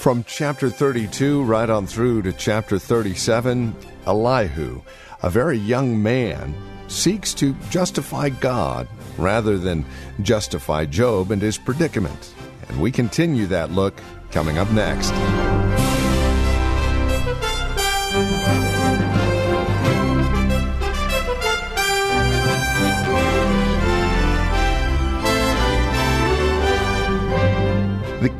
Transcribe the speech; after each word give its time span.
From 0.00 0.24
chapter 0.24 0.70
32 0.70 1.42
right 1.42 1.68
on 1.68 1.86
through 1.86 2.22
to 2.22 2.32
chapter 2.32 2.78
37, 2.78 3.76
Elihu, 4.06 4.80
a 5.22 5.28
very 5.28 5.58
young 5.58 6.02
man, 6.02 6.54
seeks 6.88 7.34
to 7.34 7.54
justify 7.68 8.30
God 8.30 8.88
rather 9.18 9.58
than 9.58 9.84
justify 10.22 10.86
Job 10.86 11.30
and 11.32 11.42
his 11.42 11.58
predicament. 11.58 12.34
And 12.70 12.80
we 12.80 12.90
continue 12.90 13.44
that 13.48 13.72
look 13.72 14.00
coming 14.30 14.56
up 14.56 14.70
next. 14.70 15.12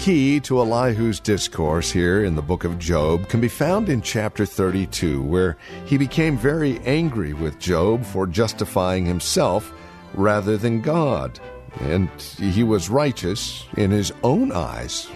Key 0.00 0.40
to 0.40 0.58
Elihu's 0.58 1.20
discourse 1.20 1.90
here 1.90 2.24
in 2.24 2.34
the 2.34 2.40
book 2.40 2.64
of 2.64 2.78
Job 2.78 3.28
can 3.28 3.38
be 3.38 3.48
found 3.48 3.90
in 3.90 4.00
chapter 4.00 4.46
32, 4.46 5.20
where 5.20 5.58
he 5.84 5.98
became 5.98 6.38
very 6.38 6.78
angry 6.86 7.34
with 7.34 7.58
Job 7.58 8.02
for 8.06 8.26
justifying 8.26 9.04
himself 9.04 9.70
rather 10.14 10.56
than 10.56 10.80
God. 10.80 11.38
And 11.80 12.08
he 12.38 12.62
was 12.62 12.88
righteous 12.88 13.66
in 13.76 13.90
his 13.90 14.10
own 14.22 14.52
eyes. 14.52 15.06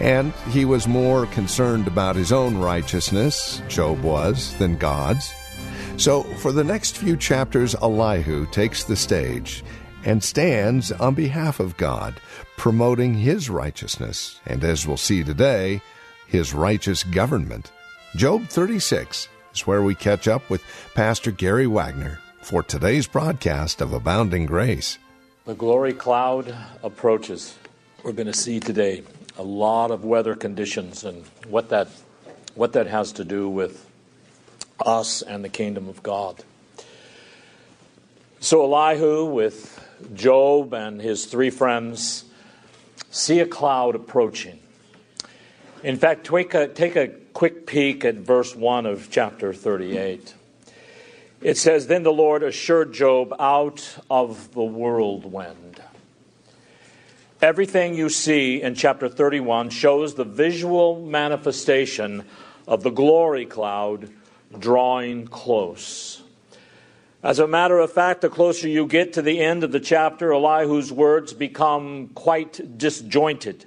And 0.00 0.32
he 0.50 0.64
was 0.64 0.88
more 0.88 1.26
concerned 1.26 1.86
about 1.86 2.16
his 2.16 2.32
own 2.32 2.58
righteousness, 2.58 3.62
Job 3.68 4.02
was, 4.02 4.56
than 4.56 4.76
God's. 4.76 5.32
So, 5.98 6.24
for 6.24 6.50
the 6.50 6.64
next 6.64 6.96
few 6.96 7.16
chapters, 7.16 7.76
Elihu 7.76 8.46
takes 8.46 8.82
the 8.82 8.96
stage 8.96 9.62
and 10.04 10.22
stands 10.22 10.90
on 10.90 11.14
behalf 11.14 11.60
of 11.60 11.76
God, 11.76 12.20
promoting 12.56 13.14
his 13.14 13.48
righteousness, 13.50 14.40
and 14.46 14.64
as 14.64 14.86
we'll 14.86 14.96
see 14.96 15.22
today, 15.22 15.80
his 16.26 16.54
righteous 16.54 17.04
government. 17.04 17.70
Job 18.16 18.48
36 18.48 19.28
is 19.54 19.66
where 19.66 19.82
we 19.82 19.94
catch 19.94 20.26
up 20.26 20.48
with 20.50 20.62
Pastor 20.94 21.30
Gary 21.30 21.66
Wagner 21.66 22.18
for 22.40 22.62
today's 22.62 23.06
broadcast 23.06 23.80
of 23.80 23.92
Abounding 23.92 24.46
Grace. 24.46 24.98
The 25.44 25.54
glory 25.54 25.92
cloud 25.92 26.54
approaches. 26.82 27.56
We're 28.02 28.12
going 28.12 28.26
to 28.26 28.32
see 28.32 28.60
today 28.60 29.02
a 29.38 29.42
lot 29.42 29.90
of 29.90 30.04
weather 30.04 30.34
conditions 30.34 31.04
and 31.04 31.24
what 31.48 31.68
that 31.70 31.88
what 32.54 32.72
that 32.72 32.86
has 32.86 33.12
to 33.12 33.24
do 33.24 33.48
with 33.48 33.86
us 34.84 35.22
and 35.22 35.44
the 35.44 35.48
kingdom 35.48 35.88
of 35.88 36.02
God. 36.02 36.42
So 38.40 38.64
Elihu 38.64 39.26
with 39.26 39.78
Job 40.14 40.72
and 40.72 41.00
his 41.00 41.26
three 41.26 41.50
friends 41.50 42.24
see 43.10 43.40
a 43.40 43.46
cloud 43.46 43.94
approaching. 43.94 44.58
In 45.82 45.96
fact, 45.96 46.26
take 46.26 46.54
a, 46.54 46.68
take 46.68 46.96
a 46.96 47.08
quick 47.32 47.66
peek 47.66 48.04
at 48.04 48.16
verse 48.16 48.56
1 48.56 48.86
of 48.86 49.08
chapter 49.10 49.52
38. 49.52 50.34
It 51.40 51.56
says, 51.56 51.86
Then 51.86 52.02
the 52.02 52.12
Lord 52.12 52.42
assured 52.42 52.92
Job 52.92 53.34
out 53.38 53.98
of 54.10 54.52
the 54.52 54.62
whirlwind. 54.62 55.82
Everything 57.42 57.94
you 57.94 58.08
see 58.08 58.62
in 58.62 58.74
chapter 58.74 59.08
31 59.08 59.68
shows 59.68 60.14
the 60.14 60.24
visual 60.24 61.00
manifestation 61.00 62.24
of 62.66 62.82
the 62.82 62.90
glory 62.90 63.44
cloud 63.44 64.10
drawing 64.58 65.26
close. 65.26 66.22
As 67.22 67.38
a 67.38 67.48
matter 67.48 67.78
of 67.78 67.90
fact, 67.90 68.20
the 68.20 68.28
closer 68.28 68.68
you 68.68 68.86
get 68.86 69.14
to 69.14 69.22
the 69.22 69.40
end 69.40 69.64
of 69.64 69.72
the 69.72 69.80
chapter, 69.80 70.30
Elihu's 70.30 70.92
words 70.92 71.32
become 71.32 72.08
quite 72.08 72.78
disjointed. 72.78 73.64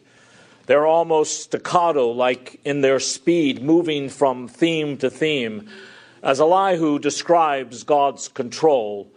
They're 0.68 0.86
almost 0.86 1.42
staccato, 1.42 2.12
like 2.12 2.62
in 2.64 2.82
their 2.82 3.00
speed, 3.00 3.64
moving 3.64 4.08
from 4.08 4.48
theme 4.48 4.98
to 4.98 5.10
theme, 5.10 5.68
as 6.22 6.40
Elihu 6.40 7.00
describes 7.00 7.84
God's 7.84 8.28
control 8.28 9.10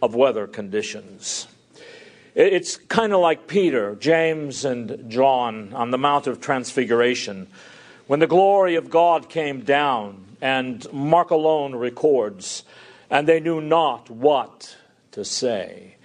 of 0.00 0.14
weather 0.14 0.46
conditions. 0.46 1.46
It's 2.34 2.76
kind 2.76 3.12
of 3.12 3.20
like 3.20 3.46
Peter, 3.46 3.94
James, 3.96 4.64
and 4.64 5.10
John 5.10 5.74
on 5.74 5.90
the 5.90 5.98
Mount 5.98 6.26
of 6.26 6.40
Transfiguration. 6.40 7.46
When 8.06 8.20
the 8.20 8.26
glory 8.26 8.76
of 8.76 8.88
God 8.88 9.28
came 9.28 9.60
down, 9.60 10.24
and 10.40 10.90
Mark 10.92 11.30
alone 11.30 11.74
records 11.74 12.62
and 13.10 13.26
they 13.26 13.40
knew 13.40 13.60
not 13.60 14.10
what 14.10 14.76
to 15.12 15.24
say. 15.24 15.96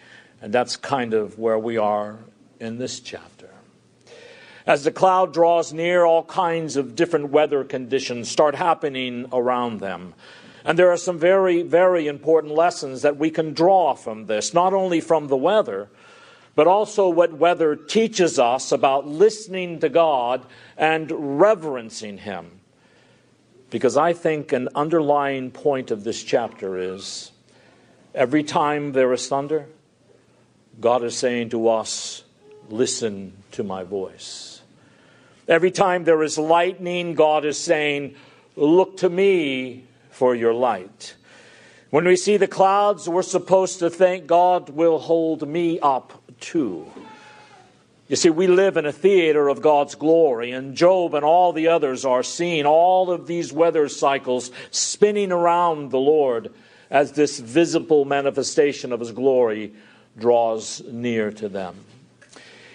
And 0.42 0.54
that's 0.54 0.76
kind 0.76 1.14
of 1.14 1.38
where 1.38 1.60
we 1.60 1.78
are 1.78 2.20
in 2.60 2.78
this 2.78 3.00
chapter. 3.00 3.50
As 4.66 4.84
the 4.84 4.92
cloud 4.92 5.34
draws 5.34 5.74
near, 5.74 6.06
all 6.06 6.24
kinds 6.24 6.78
of 6.78 6.96
different 6.96 7.30
weather 7.30 7.64
conditions 7.64 8.30
start 8.30 8.56
happening 8.56 9.28
around 9.34 9.80
them. 9.80 10.14
And 10.64 10.78
there 10.78 10.92
are 10.92 10.98
some 10.98 11.18
very, 11.18 11.64
very 11.64 12.08
important 12.08 12.54
lessons 12.54 13.02
that 13.02 13.18
we 13.18 13.32
can 13.32 13.54
draw 13.54 13.96
from 13.96 14.28
this, 14.28 14.54
not 14.54 14.74
only 14.74 15.02
from 15.02 15.28
the 15.28 15.38
weather, 15.38 15.90
but 16.54 16.68
also 16.68 17.10
what 17.10 17.34
weather 17.34 17.76
teaches 17.76 18.38
us 18.38 18.72
about 18.72 19.08
listening 19.08 19.80
to 19.80 19.90
God 19.90 20.46
and 20.78 21.40
reverencing 21.40 22.20
Him. 22.20 22.61
Because 23.72 23.96
I 23.96 24.12
think 24.12 24.52
an 24.52 24.68
underlying 24.76 25.50
point 25.50 25.92
of 25.92 26.04
this 26.04 26.22
chapter 26.22 26.78
is 26.78 27.32
every 28.14 28.44
time 28.44 28.92
there 28.92 29.12
is 29.14 29.28
thunder, 29.28 29.66
God 30.80 31.04
is 31.04 31.18
saying 31.18 31.50
to 31.50 31.68
us, 31.70 32.24
Listen 32.70 33.34
to 33.52 33.64
my 33.64 33.84
voice. 33.84 34.62
Every 35.48 35.72
time 35.72 36.06
there 36.06 36.24
is 36.24 36.38
lightning, 36.38 37.16
God 37.16 37.44
is 37.44 37.58
saying, 37.58 38.16
Look 38.56 38.98
to 38.98 39.10
me 39.10 39.86
for 40.10 40.36
your 40.36 40.54
light. 40.54 41.16
When 41.90 42.06
we 42.06 42.16
see 42.16 42.38
the 42.38 42.48
clouds, 42.48 43.10
we're 43.10 43.22
supposed 43.24 43.80
to 43.80 43.90
think 43.90 44.28
God 44.28 44.70
will 44.70 45.00
hold 45.00 45.48
me 45.48 45.80
up 45.80 46.22
too. 46.40 46.86
You 48.12 48.18
see, 48.18 48.30
we 48.30 48.48
live 48.48 48.76
in 48.76 48.86
a 48.86 48.92
theater 48.92 49.48
of 49.48 49.62
God's 49.62 49.96
glory, 49.96 50.52
and 50.52 50.76
Job 50.76 51.14
and 51.14 51.24
all 51.24 51.54
the 51.54 51.70
others 51.70 52.04
are 52.04 52.24
seeing 52.24 52.66
all 52.66 53.10
of 53.10 53.26
these 53.26 53.54
weather 53.54 53.88
cycles 53.88 54.52
spinning 54.70 55.32
around 55.32 55.92
the 55.92 55.98
Lord 55.98 56.54
as 56.90 57.14
this 57.14 57.40
visible 57.40 58.04
manifestation 58.04 58.92
of 58.92 59.00
His 59.00 59.14
glory 59.14 59.72
draws 60.18 60.84
near 60.92 61.32
to 61.32 61.48
them. 61.48 61.86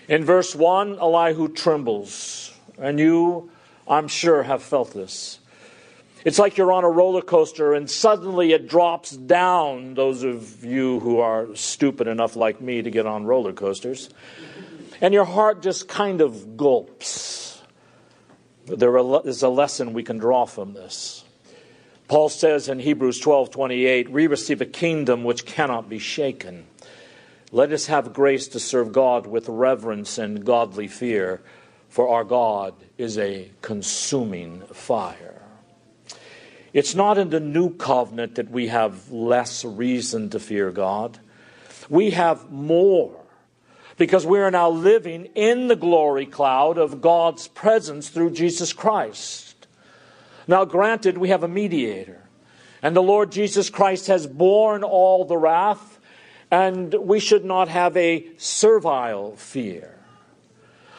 In 0.09 0.25
verse 0.25 0.57
1, 0.57 1.01
Elihu 1.01 1.49
trembles, 1.49 2.55
and 2.79 2.99
you, 2.99 3.51
I'm 3.87 4.09
sure, 4.09 4.43
have 4.43 4.63
felt 4.63 4.95
this. 4.95 5.39
It's 6.25 6.39
like 6.39 6.57
you're 6.57 6.73
on 6.73 6.83
a 6.83 6.91
roller 6.91 7.21
coaster 7.21 7.75
and 7.75 7.91
suddenly 7.91 8.53
it 8.53 8.69
drops 8.69 9.11
down. 9.11 9.93
Those 9.93 10.25
of 10.25 10.65
you 10.65 10.99
who 11.01 11.21
are 11.21 11.55
stupid 11.55 12.09
enough, 12.09 12.37
like 12.37 12.63
me, 12.63 12.81
to 12.81 12.91
get 12.91 13.05
on 13.05 13.27
roller 13.27 13.53
coasters 13.53 14.09
and 15.01 15.13
your 15.13 15.25
heart 15.25 15.63
just 15.63 15.89
kind 15.89 16.21
of 16.21 16.57
gulps. 16.57 17.63
There 18.67 18.97
is 19.27 19.43
a 19.43 19.49
lesson 19.49 19.93
we 19.93 20.03
can 20.03 20.19
draw 20.19 20.45
from 20.45 20.73
this. 20.73 21.25
Paul 22.09 22.29
says 22.29 22.69
in 22.69 22.79
Hebrews 22.79 23.19
12 23.21 23.51
28, 23.51 24.11
we 24.11 24.27
receive 24.27 24.61
a 24.61 24.67
kingdom 24.67 25.25
which 25.25 25.45
cannot 25.45 25.89
be 25.89 25.99
shaken. 25.99 26.67
Let 27.53 27.73
us 27.73 27.87
have 27.87 28.13
grace 28.13 28.49
to 28.49 28.61
serve 28.61 28.93
God 28.93 29.27
with 29.27 29.49
reverence 29.49 30.19
and 30.19 30.45
godly 30.45 30.89
fear, 30.89 31.43
for 31.89 32.09
our 32.09 32.25
God 32.25 32.75
is 32.99 33.19
a 33.19 33.51
consuming 33.63 34.63
fire. 34.73 35.43
It's 36.73 36.95
not 36.95 37.19
in 37.19 37.31
the 37.31 37.41
new 37.41 37.75
covenant 37.75 38.35
that 38.35 38.51
we 38.51 38.67
have 38.69 39.11
less 39.11 39.65
reason 39.65 40.29
to 40.31 40.41
fear 40.41 40.71
God. 40.71 41.19
We 41.89 42.11
have 42.11 42.51
more 42.51 43.26
because 43.97 44.27
we 44.27 44.39
are 44.39 44.51
now 44.51 44.69
living 44.69 45.27
in 45.35 45.69
the 45.69 45.77
glory 45.77 46.27
cloud 46.27 46.79
of 46.79 47.01
God's 47.01 47.49
presence 47.49 48.09
through 48.09 48.31
Jesus 48.31 48.73
Christ. 48.73 49.67
Now, 50.47 50.65
granted, 50.65 51.19
we 51.19 51.31
have 51.31 51.43
a 51.43 51.49
mediator, 51.49 52.23
and 52.83 52.95
the 52.95 53.03
Lord 53.03 53.33
Jesus 53.33 53.71
Christ 53.71 54.07
has 54.07 54.27
borne 54.27 54.85
all 54.85 55.25
the 55.25 55.39
wrath, 55.39 55.99
and 56.51 56.95
we 56.95 57.19
should 57.19 57.45
not 57.45 57.69
have 57.69 57.97
a 57.97 58.27
servile 58.37 59.35
fear. 59.37 59.93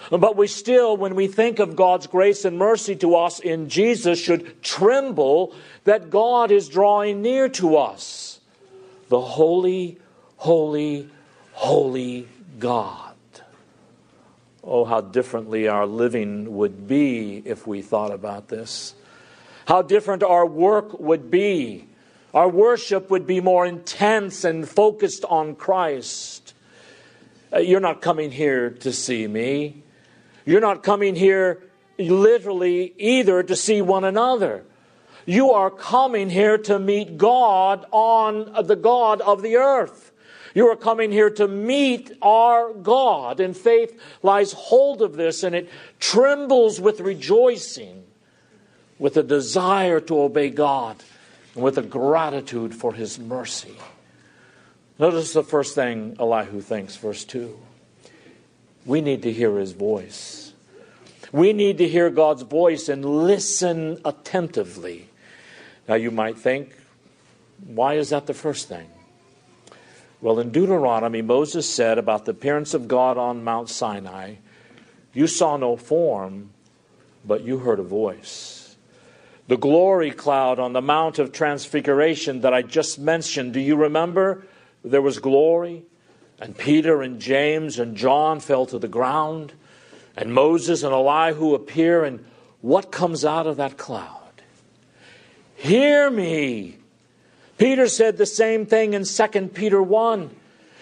But 0.09 0.37
we 0.37 0.47
still, 0.47 0.95
when 0.95 1.15
we 1.15 1.27
think 1.27 1.59
of 1.59 1.75
God's 1.75 2.07
grace 2.07 2.45
and 2.45 2.57
mercy 2.57 2.95
to 2.97 3.15
us 3.15 3.39
in 3.39 3.67
Jesus, 3.69 4.19
should 4.19 4.61
tremble 4.63 5.53
that 5.83 6.09
God 6.09 6.49
is 6.49 6.69
drawing 6.69 7.21
near 7.21 7.49
to 7.49 7.77
us. 7.77 8.39
The 9.09 9.19
holy, 9.19 9.97
holy, 10.37 11.09
holy 11.57 12.27
God. 12.59 13.15
Oh, 14.63 14.85
how 14.85 15.01
differently 15.01 15.67
our 15.67 15.87
living 15.87 16.55
would 16.55 16.87
be 16.87 17.41
if 17.45 17.65
we 17.65 17.81
thought 17.81 18.11
about 18.11 18.47
this. 18.47 18.93
How 19.65 19.81
different 19.81 20.21
our 20.21 20.45
work 20.45 20.99
would 20.99 21.31
be. 21.31 21.87
Our 22.31 22.47
worship 22.47 23.09
would 23.09 23.25
be 23.25 23.41
more 23.41 23.65
intense 23.65 24.43
and 24.43 24.69
focused 24.69 25.25
on 25.25 25.55
Christ. 25.55 26.53
Uh, 27.51 27.57
you're 27.57 27.79
not 27.79 28.03
coming 28.03 28.29
here 28.29 28.69
to 28.69 28.93
see 28.93 29.25
me. 29.25 29.81
You're 30.45 30.61
not 30.61 30.83
coming 30.83 31.15
here 31.15 31.63
literally 31.97 32.93
either 32.99 33.41
to 33.41 33.55
see 33.55 33.81
one 33.81 34.03
another. 34.03 34.63
You 35.25 35.51
are 35.53 35.71
coming 35.71 36.29
here 36.29 36.59
to 36.59 36.77
meet 36.77 37.17
God 37.17 37.87
on 37.89 38.67
the 38.67 38.75
God 38.75 39.21
of 39.21 39.41
the 39.41 39.55
earth. 39.55 40.06
You 40.57 40.69
are 40.69 40.75
coming 40.75 41.11
here 41.11 41.29
to 41.29 41.47
meet 41.47 42.11
our 42.19 42.73
God, 42.73 43.39
and 43.39 43.55
faith 43.55 44.01
lies 44.23 44.53
hold 44.53 45.03
of 45.03 45.15
this, 45.15 45.43
and 45.43 45.53
it 45.53 45.69
trembles 45.99 46.81
with 46.81 46.99
rejoicing, 46.99 48.03
with 48.97 49.17
a 49.17 49.21
desire 49.21 49.99
to 49.99 50.19
obey 50.19 50.49
God, 50.49 50.95
and 51.53 51.63
with 51.63 51.77
a 51.77 51.83
gratitude 51.83 52.73
for 52.73 52.91
His 52.95 53.19
mercy. 53.19 53.75
Notice 54.97 55.33
the 55.33 55.43
first 55.43 55.75
thing 55.75 56.15
Elihu 56.19 56.59
thinks, 56.61 56.95
verse 56.95 57.23
2. 57.23 57.55
We 58.87 59.01
need 59.01 59.21
to 59.21 59.31
hear 59.31 59.59
his 59.59 59.73
voice. 59.73 60.53
We 61.31 61.53
need 61.53 61.77
to 61.77 61.87
hear 61.87 62.09
God's 62.09 62.41
voice 62.41 62.89
and 62.89 63.05
listen 63.05 64.01
attentively. 64.03 65.07
Now, 65.87 65.93
you 65.93 66.09
might 66.09 66.39
think, 66.39 66.75
why 67.63 67.93
is 67.93 68.09
that 68.09 68.25
the 68.25 68.33
first 68.33 68.67
thing? 68.67 68.87
Well, 70.19 70.39
in 70.39 70.49
Deuteronomy, 70.49 71.21
Moses 71.21 71.69
said 71.69 71.97
about 71.97 72.25
the 72.25 72.31
appearance 72.31 72.73
of 72.73 72.87
God 72.87 73.17
on 73.17 73.43
Mount 73.43 73.69
Sinai, 73.69 74.35
You 75.13 75.27
saw 75.27 75.57
no 75.57 75.77
form, 75.77 76.51
but 77.23 77.43
you 77.43 77.59
heard 77.59 77.79
a 77.79 77.83
voice. 77.83 78.75
The 79.47 79.57
glory 79.57 80.11
cloud 80.11 80.59
on 80.59 80.73
the 80.73 80.81
Mount 80.81 81.19
of 81.19 81.31
Transfiguration 81.31 82.41
that 82.41 82.53
I 82.53 82.63
just 82.63 82.99
mentioned, 82.99 83.53
do 83.53 83.59
you 83.59 83.75
remember? 83.75 84.45
There 84.83 85.01
was 85.01 85.19
glory. 85.19 85.83
And 86.39 86.57
Peter 86.57 87.01
and 87.01 87.19
James 87.19 87.79
and 87.79 87.95
John 87.95 88.39
fell 88.39 88.65
to 88.65 88.77
the 88.77 88.87
ground. 88.87 89.53
And 90.17 90.33
Moses 90.33 90.83
and 90.83 90.93
Elijah 90.93 91.55
appear. 91.55 92.03
And 92.03 92.25
what 92.61 92.91
comes 92.91 93.23
out 93.23 93.47
of 93.47 93.57
that 93.57 93.77
cloud? 93.77 94.41
Hear 95.55 96.09
me. 96.09 96.77
Peter 97.57 97.87
said 97.87 98.17
the 98.17 98.25
same 98.25 98.65
thing 98.65 98.93
in 98.93 99.03
2 99.03 99.47
Peter 99.53 99.81
1. 99.81 100.29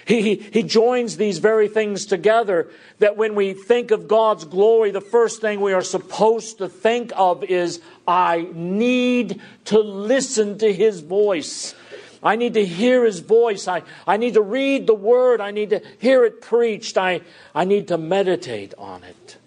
He, 0.05 0.35
he, 0.35 0.61
joins 0.61 1.17
these 1.17 1.39
very 1.39 1.67
things 1.67 2.05
together 2.05 2.69
that 2.99 3.17
when 3.17 3.33
we 3.33 3.53
think 3.53 3.89
of 3.89 4.07
God's 4.07 4.45
glory, 4.45 4.91
the 4.91 5.01
first 5.01 5.41
thing 5.41 5.61
we 5.61 5.73
are 5.73 5.81
supposed 5.81 6.59
to 6.59 6.69
think 6.69 7.11
of 7.15 7.43
is, 7.43 7.81
I 8.07 8.47
need 8.53 9.41
to 9.65 9.79
listen 9.79 10.59
to 10.59 10.71
his 10.71 10.99
voice. 10.99 11.73
I 12.21 12.35
need 12.35 12.53
to 12.53 12.63
hear 12.63 13.03
his 13.03 13.19
voice. 13.19 13.67
I, 13.67 13.81
I 14.05 14.17
need 14.17 14.35
to 14.35 14.41
read 14.41 14.85
the 14.85 14.93
word. 14.93 15.41
I 15.41 15.49
need 15.49 15.71
to 15.71 15.81
hear 15.97 16.23
it 16.23 16.39
preached. 16.39 16.99
I, 16.99 17.21
I 17.55 17.65
need 17.65 17.87
to 17.87 17.97
meditate 17.97 18.75
on 18.77 19.03
it. 19.03 19.37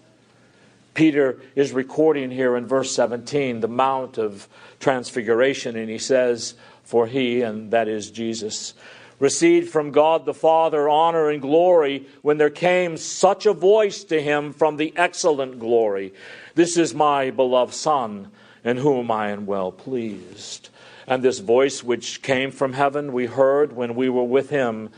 Peter 0.93 1.39
is 1.55 1.71
recording 1.71 2.31
here 2.31 2.57
in 2.57 2.65
verse 2.65 2.93
17 2.93 3.61
the 3.61 3.69
Mount 3.69 4.17
of 4.17 4.49
Transfiguration, 4.81 5.77
and 5.77 5.89
he 5.89 5.97
says, 5.97 6.55
For 6.89 7.05
he, 7.05 7.43
and 7.43 7.69
that 7.69 7.87
is 7.87 8.09
Jesus, 8.09 8.73
received 9.19 9.69
from 9.69 9.91
God 9.91 10.25
the 10.25 10.33
Father 10.33 10.89
honor 10.89 11.29
and 11.29 11.39
glory 11.39 12.07
when 12.23 12.39
there 12.39 12.49
came 12.49 12.97
such 12.97 13.45
a 13.45 13.53
voice 13.53 14.03
to 14.05 14.19
him 14.19 14.53
from 14.53 14.77
the 14.77 14.91
excellent 14.95 15.59
glory 15.59 16.15
This 16.55 16.77
is 16.77 16.95
my 16.95 17.29
beloved 17.29 17.75
Son, 17.75 18.31
in 18.63 18.77
whom 18.77 19.11
I 19.11 19.29
am 19.29 19.45
well 19.45 19.71
pleased. 19.71 20.69
And 21.05 21.21
this 21.21 21.37
voice 21.37 21.83
which 21.83 22.23
came 22.23 22.49
from 22.49 22.73
heaven 22.73 23.13
we 23.13 23.27
heard 23.27 23.71
when 23.71 23.93
we 23.93 24.09
were 24.09 24.23
with 24.23 24.49
him 24.49 24.89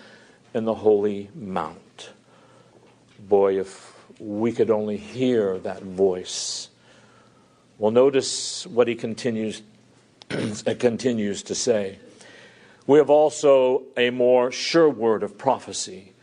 in 0.53 0.63
the 0.63 0.75
holy 0.75 1.29
mount. 1.35 2.11
Boy, 3.19 3.59
if 3.59 3.93
we 4.17 4.53
could 4.53 4.71
only 4.71 4.95
hear 4.95 5.59
that 5.59 5.83
voice. 5.83 6.69
Well, 7.77 7.91
notice 7.91 8.65
what 8.65 8.87
he 8.87 8.95
continues, 8.95 9.61
continues 10.79 11.43
to 11.43 11.55
say. 11.55 11.99
We 12.87 12.97
have 12.97 13.09
also 13.09 13.83
a 13.95 14.09
more 14.09 14.51
sure 14.51 14.89
word 14.89 15.23
of 15.23 15.37
prophecy, 15.37 16.13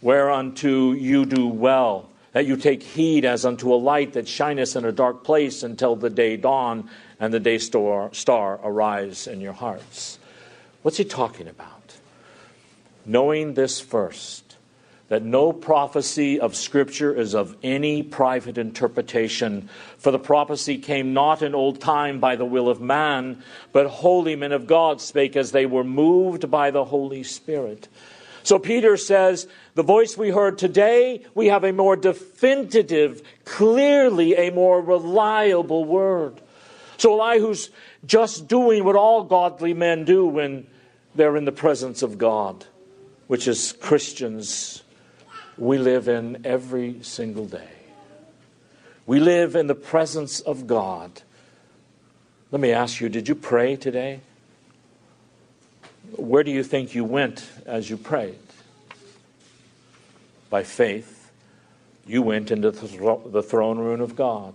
whereunto 0.00 0.92
you 0.92 1.24
do 1.24 1.46
well 1.48 2.10
that 2.32 2.46
you 2.46 2.56
take 2.56 2.82
heed 2.82 3.24
as 3.24 3.44
unto 3.44 3.72
a 3.72 3.76
light 3.76 4.14
that 4.14 4.26
shineth 4.26 4.74
in 4.74 4.84
a 4.84 4.92
dark 4.92 5.22
place 5.22 5.62
until 5.62 5.96
the 5.96 6.10
day 6.10 6.36
dawn 6.36 6.88
and 7.20 7.32
the 7.32 7.40
day 7.40 7.58
star, 7.58 8.12
star 8.12 8.58
arise 8.64 9.26
in 9.26 9.40
your 9.40 9.52
hearts. 9.52 10.18
What's 10.82 10.96
he 10.96 11.04
talking 11.04 11.46
about? 11.46 11.96
Knowing 13.04 13.54
this 13.54 13.80
first, 13.80 14.51
that 15.12 15.22
no 15.22 15.52
prophecy 15.52 16.40
of 16.40 16.56
Scripture 16.56 17.14
is 17.14 17.34
of 17.34 17.54
any 17.62 18.02
private 18.02 18.56
interpretation, 18.56 19.68
for 19.98 20.10
the 20.10 20.18
prophecy 20.18 20.78
came 20.78 21.12
not 21.12 21.42
in 21.42 21.54
old 21.54 21.78
time 21.82 22.18
by 22.18 22.34
the 22.34 22.46
will 22.46 22.66
of 22.66 22.80
man, 22.80 23.42
but 23.72 23.86
holy 23.86 24.34
men 24.36 24.52
of 24.52 24.66
God 24.66 25.02
spake 25.02 25.36
as 25.36 25.52
they 25.52 25.66
were 25.66 25.84
moved 25.84 26.50
by 26.50 26.70
the 26.70 26.86
Holy 26.86 27.22
Spirit. 27.22 27.88
So 28.42 28.58
Peter 28.58 28.96
says, 28.96 29.46
the 29.74 29.82
voice 29.82 30.16
we 30.16 30.30
heard 30.30 30.56
today, 30.56 31.26
we 31.34 31.48
have 31.48 31.64
a 31.64 31.74
more 31.74 31.94
definitive, 31.94 33.20
clearly 33.44 34.34
a 34.36 34.50
more 34.50 34.80
reliable 34.80 35.84
word. 35.84 36.40
So 36.96 37.12
Elihu's 37.12 37.68
just 38.06 38.48
doing 38.48 38.82
what 38.82 38.96
all 38.96 39.24
godly 39.24 39.74
men 39.74 40.06
do 40.06 40.24
when 40.24 40.66
they're 41.14 41.36
in 41.36 41.44
the 41.44 41.52
presence 41.52 42.00
of 42.00 42.16
God, 42.16 42.64
which 43.26 43.46
is 43.46 43.72
Christians 43.72 44.82
we 45.58 45.78
live 45.78 46.08
in 46.08 46.44
every 46.44 47.02
single 47.02 47.46
day. 47.46 47.68
We 49.06 49.20
live 49.20 49.56
in 49.56 49.66
the 49.66 49.74
presence 49.74 50.40
of 50.40 50.66
God. 50.66 51.22
Let 52.50 52.60
me 52.60 52.72
ask 52.72 53.00
you, 53.00 53.08
did 53.08 53.28
you 53.28 53.34
pray 53.34 53.76
today? 53.76 54.20
Where 56.16 56.44
do 56.44 56.50
you 56.50 56.62
think 56.62 56.94
you 56.94 57.04
went 57.04 57.48
as 57.66 57.88
you 57.88 57.96
prayed? 57.96 58.38
By 60.50 60.62
faith, 60.62 61.30
you 62.06 62.22
went 62.22 62.50
into 62.50 62.70
the 62.70 63.42
throne 63.42 63.78
room 63.78 64.00
of 64.00 64.16
God 64.16 64.54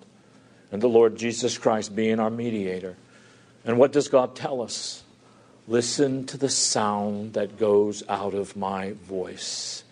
and 0.71 0.81
the 0.81 0.89
Lord 0.89 1.17
Jesus 1.17 1.57
Christ 1.57 1.95
being 1.95 2.19
our 2.19 2.29
mediator. 2.29 2.95
And 3.65 3.77
what 3.77 3.91
does 3.91 4.07
God 4.07 4.35
tell 4.35 4.61
us? 4.61 5.03
Listen 5.67 6.25
to 6.27 6.37
the 6.37 6.49
sound 6.49 7.33
that 7.33 7.57
goes 7.57 8.03
out 8.07 8.33
of 8.33 8.55
my 8.55 8.93
voice. 8.93 9.83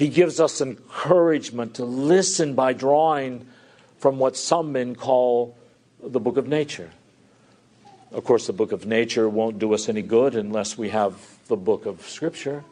He 0.00 0.08
gives 0.08 0.40
us 0.40 0.60
encouragement 0.60 1.74
to 1.74 1.84
listen 1.84 2.54
by 2.54 2.72
drawing 2.72 3.46
from 3.98 4.18
what 4.18 4.36
some 4.36 4.72
men 4.72 4.96
call 4.96 5.56
the 6.02 6.18
book 6.18 6.36
of 6.38 6.48
nature. 6.48 6.90
Of 8.10 8.24
course, 8.24 8.46
the 8.46 8.52
book 8.52 8.72
of 8.72 8.86
nature 8.86 9.28
won't 9.28 9.58
do 9.58 9.74
us 9.74 9.88
any 9.88 10.02
good 10.02 10.34
unless 10.34 10.76
we 10.76 10.88
have 10.88 11.14
the 11.48 11.56
book 11.56 11.86
of 11.86 12.08
Scripture. 12.08 12.64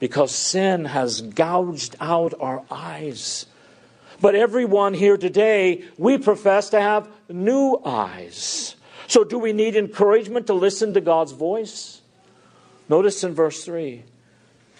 Because 0.00 0.34
sin 0.34 0.86
has 0.86 1.20
gouged 1.22 1.94
out 2.00 2.34
our 2.40 2.64
eyes 2.70 3.46
but 4.20 4.34
everyone 4.34 4.94
here 4.94 5.16
today, 5.16 5.84
we 5.98 6.18
profess 6.18 6.70
to 6.70 6.80
have 6.80 7.08
new 7.28 7.80
eyes. 7.84 8.76
So, 9.08 9.24
do 9.24 9.38
we 9.38 9.52
need 9.52 9.76
encouragement 9.76 10.46
to 10.46 10.54
listen 10.54 10.94
to 10.94 11.00
God's 11.00 11.32
voice? 11.32 12.00
Notice 12.88 13.22
in 13.24 13.34
verse 13.34 13.64
3, 13.64 14.04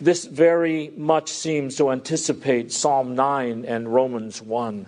this 0.01 0.25
very 0.27 0.93
much 0.97 1.31
seems 1.31 1.77
to 1.77 1.91
anticipate 1.91 2.73
Psalm 2.73 3.15
9 3.15 3.65
and 3.65 3.93
Romans 3.93 4.43
1. 4.43 4.87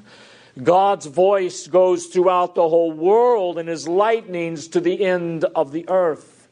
God's 0.63 1.07
voice 1.07 1.67
goes 1.67 2.07
throughout 2.07 2.55
the 2.55 2.69
whole 2.69 2.93
world 2.93 3.59
and 3.59 3.69
his 3.69 3.89
lightnings 3.89 4.69
to 4.69 4.81
the 4.81 5.05
end 5.05 5.45
of 5.45 5.73
the 5.73 5.89
earth. 5.89 6.49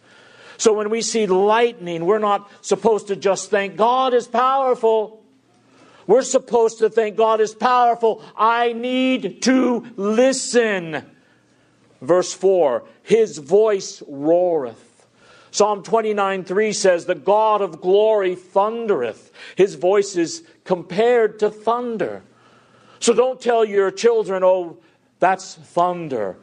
So 0.58 0.72
when 0.72 0.90
we 0.90 1.02
see 1.02 1.26
lightning, 1.26 2.06
we're 2.06 2.18
not 2.18 2.50
supposed 2.62 3.08
to 3.08 3.16
just 3.16 3.50
think 3.50 3.76
God 3.76 4.14
is 4.14 4.26
powerful. 4.26 5.22
We're 6.06 6.22
supposed 6.22 6.78
to 6.78 6.88
think 6.88 7.16
God 7.16 7.40
is 7.40 7.54
powerful. 7.54 8.22
I 8.36 8.72
need 8.72 9.42
to 9.42 9.86
listen. 9.96 11.04
Verse 12.00 12.32
4 12.32 12.84
His 13.02 13.38
voice 13.38 14.02
roareth. 14.08 14.85
Psalm 15.56 15.82
29 15.82 16.44
3 16.44 16.72
says, 16.74 17.06
The 17.06 17.14
God 17.14 17.62
of 17.62 17.80
glory 17.80 18.34
thundereth. 18.34 19.32
His 19.56 19.74
voice 19.74 20.14
is 20.14 20.42
compared 20.64 21.38
to 21.38 21.48
thunder. 21.48 22.22
So 23.00 23.14
don't 23.14 23.40
tell 23.40 23.64
your 23.64 23.90
children, 23.90 24.44
oh, 24.44 24.76
that's 25.18 25.54
thunder. 25.54 26.36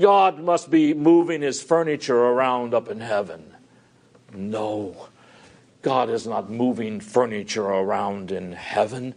God 0.00 0.40
must 0.40 0.70
be 0.70 0.94
moving 0.94 1.42
his 1.42 1.62
furniture 1.62 2.16
around 2.16 2.72
up 2.72 2.88
in 2.88 3.00
heaven. 3.00 3.54
No, 4.32 5.08
God 5.82 6.08
is 6.08 6.26
not 6.26 6.48
moving 6.48 6.98
furniture 7.00 7.66
around 7.66 8.32
in 8.32 8.52
heaven. 8.52 9.14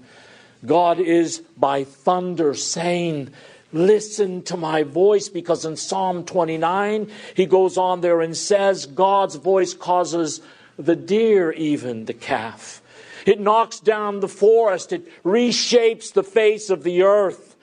God 0.65 0.99
is 0.99 1.39
by 1.55 1.85
thunder 1.85 2.53
saying, 2.53 3.29
Listen 3.71 4.41
to 4.43 4.57
my 4.57 4.83
voice, 4.83 5.29
because 5.29 5.63
in 5.63 5.75
Psalm 5.77 6.25
29, 6.25 7.11
he 7.35 7.45
goes 7.45 7.77
on 7.77 8.01
there 8.01 8.21
and 8.21 8.35
says, 8.35 8.87
God's 8.87 9.35
voice 9.35 9.73
causes 9.73 10.41
the 10.77 10.95
deer 10.95 11.51
even 11.51 12.05
the 12.05 12.13
calf. 12.13 12.81
It 13.25 13.39
knocks 13.39 13.79
down 13.79 14.21
the 14.21 14.27
forest, 14.27 14.91
it 14.91 15.23
reshapes 15.23 16.11
the 16.11 16.23
face 16.23 16.69
of 16.69 16.83
the 16.83 17.03
earth. 17.03 17.55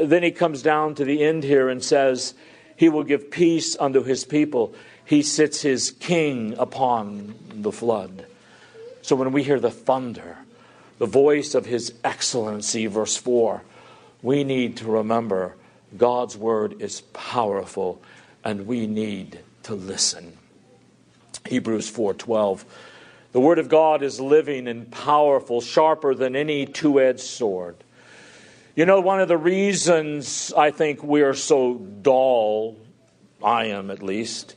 Then 0.00 0.22
he 0.22 0.30
comes 0.30 0.62
down 0.62 0.94
to 0.94 1.04
the 1.04 1.22
end 1.24 1.44
here 1.44 1.68
and 1.68 1.82
says, 1.82 2.34
He 2.76 2.88
will 2.88 3.02
give 3.02 3.30
peace 3.30 3.76
unto 3.78 4.02
his 4.02 4.24
people. 4.24 4.74
He 5.04 5.22
sits 5.22 5.62
his 5.62 5.90
king 5.90 6.54
upon 6.58 7.34
the 7.50 7.72
flood. 7.72 8.26
So 9.02 9.16
when 9.16 9.32
we 9.32 9.42
hear 9.42 9.58
the 9.58 9.70
thunder, 9.70 10.38
the 10.98 11.06
voice 11.06 11.54
of 11.54 11.66
his 11.66 11.94
excellency, 12.04 12.86
verse 12.86 13.16
4, 13.16 13.62
we 14.22 14.44
need 14.44 14.76
to 14.78 14.86
remember 14.86 15.56
God's 15.96 16.36
word 16.36 16.80
is 16.80 17.00
powerful 17.12 18.02
and 18.44 18.66
we 18.66 18.86
need 18.86 19.40
to 19.64 19.74
listen. 19.74 20.36
Hebrews 21.46 21.90
4:12 21.90 22.64
The 23.32 23.40
word 23.40 23.58
of 23.58 23.68
God 23.68 24.02
is 24.02 24.20
living 24.20 24.66
and 24.66 24.90
powerful, 24.90 25.60
sharper 25.60 26.14
than 26.14 26.34
any 26.34 26.66
two-edged 26.66 27.20
sword. 27.20 27.76
You 28.74 28.86
know, 28.86 29.00
one 29.00 29.20
of 29.20 29.28
the 29.28 29.36
reasons 29.36 30.52
I 30.56 30.70
think 30.70 31.02
we're 31.02 31.34
so 31.34 31.74
dull, 31.74 32.76
I 33.42 33.66
am 33.66 33.90
at 33.90 34.02
least, 34.02 34.54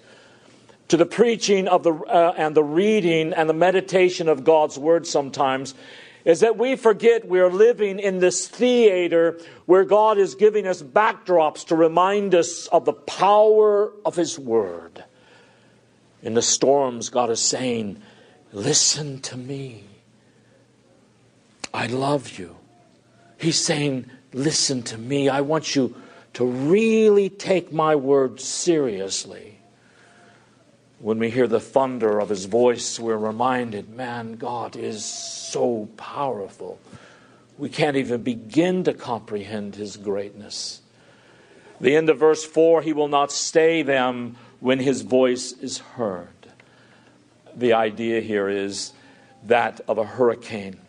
to 0.89 0.97
the 0.97 1.05
preaching 1.05 1.67
of 1.67 1.83
the 1.83 1.93
uh, 1.93 2.33
and 2.37 2.55
the 2.55 2.63
reading 2.63 3.33
and 3.33 3.49
the 3.49 3.53
meditation 3.53 4.27
of 4.27 4.43
God's 4.43 4.77
word 4.77 5.07
sometimes 5.07 5.73
is 6.25 6.41
that 6.41 6.57
we 6.57 6.75
forget 6.75 7.27
we're 7.27 7.49
living 7.49 7.99
in 7.99 8.19
this 8.19 8.47
theater 8.47 9.39
where 9.65 9.83
God 9.83 10.17
is 10.17 10.35
giving 10.35 10.67
us 10.67 10.81
backdrops 10.81 11.65
to 11.67 11.75
remind 11.75 12.35
us 12.35 12.67
of 12.67 12.85
the 12.85 12.93
power 12.93 13.91
of 14.05 14.15
His 14.15 14.37
Word. 14.37 15.03
In 16.21 16.33
the 16.33 16.41
storms, 16.41 17.09
God 17.09 17.29
is 17.29 17.39
saying, 17.39 18.01
Listen 18.53 19.21
to 19.21 19.37
me. 19.37 19.85
I 21.73 21.87
love 21.87 22.37
you. 22.37 22.57
He's 23.37 23.59
saying, 23.59 24.09
Listen 24.33 24.83
to 24.83 24.97
me. 24.97 25.29
I 25.29 25.41
want 25.41 25.75
you 25.75 25.95
to 26.33 26.45
really 26.45 27.29
take 27.29 27.73
my 27.73 27.95
word 27.95 28.39
seriously. 28.39 29.60
When 31.01 31.17
we 31.17 31.31
hear 31.31 31.47
the 31.47 31.59
thunder 31.59 32.19
of 32.19 32.29
his 32.29 32.45
voice, 32.45 32.99
we're 32.99 33.17
reminded, 33.17 33.89
man, 33.89 34.33
God 34.33 34.75
is 34.75 35.03
so 35.03 35.89
powerful. 35.97 36.79
We 37.57 37.69
can't 37.69 37.97
even 37.97 38.21
begin 38.21 38.83
to 38.83 38.93
comprehend 38.93 39.75
his 39.75 39.97
greatness. 39.97 40.81
The 41.79 41.95
end 41.95 42.11
of 42.11 42.19
verse 42.19 42.45
4 42.45 42.83
he 42.83 42.93
will 42.93 43.07
not 43.07 43.31
stay 43.31 43.81
them 43.81 44.35
when 44.59 44.77
his 44.77 45.01
voice 45.01 45.53
is 45.53 45.79
heard. 45.79 46.27
The 47.55 47.73
idea 47.73 48.21
here 48.21 48.47
is 48.47 48.93
that 49.45 49.81
of 49.87 49.97
a 49.97 50.05
hurricane 50.05 50.80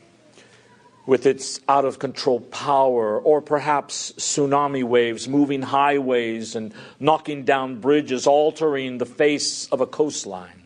with 1.05 1.27
its 1.27 1.61
out 1.69 1.85
of 1.85 1.99
control 1.99 2.41
power, 2.41 3.19
or 3.19 3.41
perhaps 3.41 4.13
tsunami 4.19 4.85
waves 4.85 5.29
moving 5.29 5.63
highways 5.63 6.55
and 6.55 6.73
knocking 7.01 7.45
down 7.45 7.81
bridges, 7.81 8.27
altering 8.27 8.99
the 8.99 9.07
face 9.07 9.67
of 9.69 9.81
a 9.81 9.87
coastline. 9.87 10.63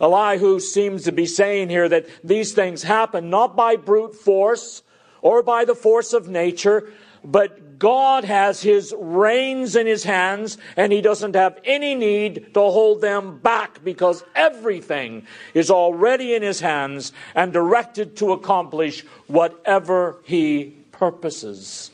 Elihu 0.00 0.60
seems 0.60 1.04
to 1.04 1.12
be 1.12 1.26
saying 1.26 1.68
here 1.68 1.88
that 1.88 2.06
these 2.22 2.52
things 2.52 2.82
happen 2.82 3.30
not 3.30 3.56
by 3.56 3.76
brute 3.76 4.14
force 4.14 4.82
or 5.22 5.42
by 5.42 5.64
the 5.64 5.74
force 5.74 6.12
of 6.12 6.28
nature, 6.28 6.92
but 7.26 7.78
God 7.78 8.24
has 8.24 8.62
his 8.62 8.94
reins 8.96 9.76
in 9.76 9.86
his 9.86 10.04
hands 10.04 10.56
and 10.76 10.92
he 10.92 11.00
doesn't 11.00 11.34
have 11.34 11.58
any 11.64 11.94
need 11.94 12.54
to 12.54 12.60
hold 12.60 13.00
them 13.00 13.38
back 13.38 13.84
because 13.84 14.24
everything 14.34 15.26
is 15.52 15.70
already 15.70 16.34
in 16.34 16.42
his 16.42 16.60
hands 16.60 17.12
and 17.34 17.52
directed 17.52 18.16
to 18.18 18.32
accomplish 18.32 19.04
whatever 19.26 20.16
he 20.24 20.76
purposes. 20.92 21.90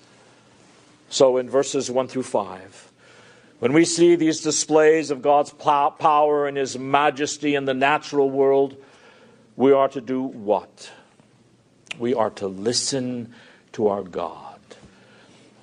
So 1.09 1.39
in 1.39 1.49
verses 1.51 1.91
1 1.91 2.09
through 2.09 2.23
5, 2.23 2.93
when 3.59 3.73
we 3.73 3.85
see 3.85 4.15
these 4.15 4.41
displays 4.41 5.11
of 5.11 5.23
God's 5.23 5.51
power 5.51 6.47
and 6.47 6.57
his 6.57 6.79
majesty 6.79 7.55
in 7.55 7.65
the 7.65 7.75
natural 7.75 8.29
world, 8.29 8.77
we 9.57 9.73
are 9.73 9.89
to 9.89 10.01
do 10.01 10.23
what? 10.23 10.91
We 11.99 12.15
are 12.15 12.31
to 12.31 12.49
listen 12.49 13.35
to 13.73 13.89
our 13.89 14.03
God. 14.03 14.42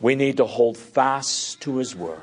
We 0.02 0.16
need 0.16 0.38
to 0.38 0.46
hold 0.46 0.78
fast 0.78 1.62
to 1.62 1.78
His 1.78 1.96
Word. 1.96 2.22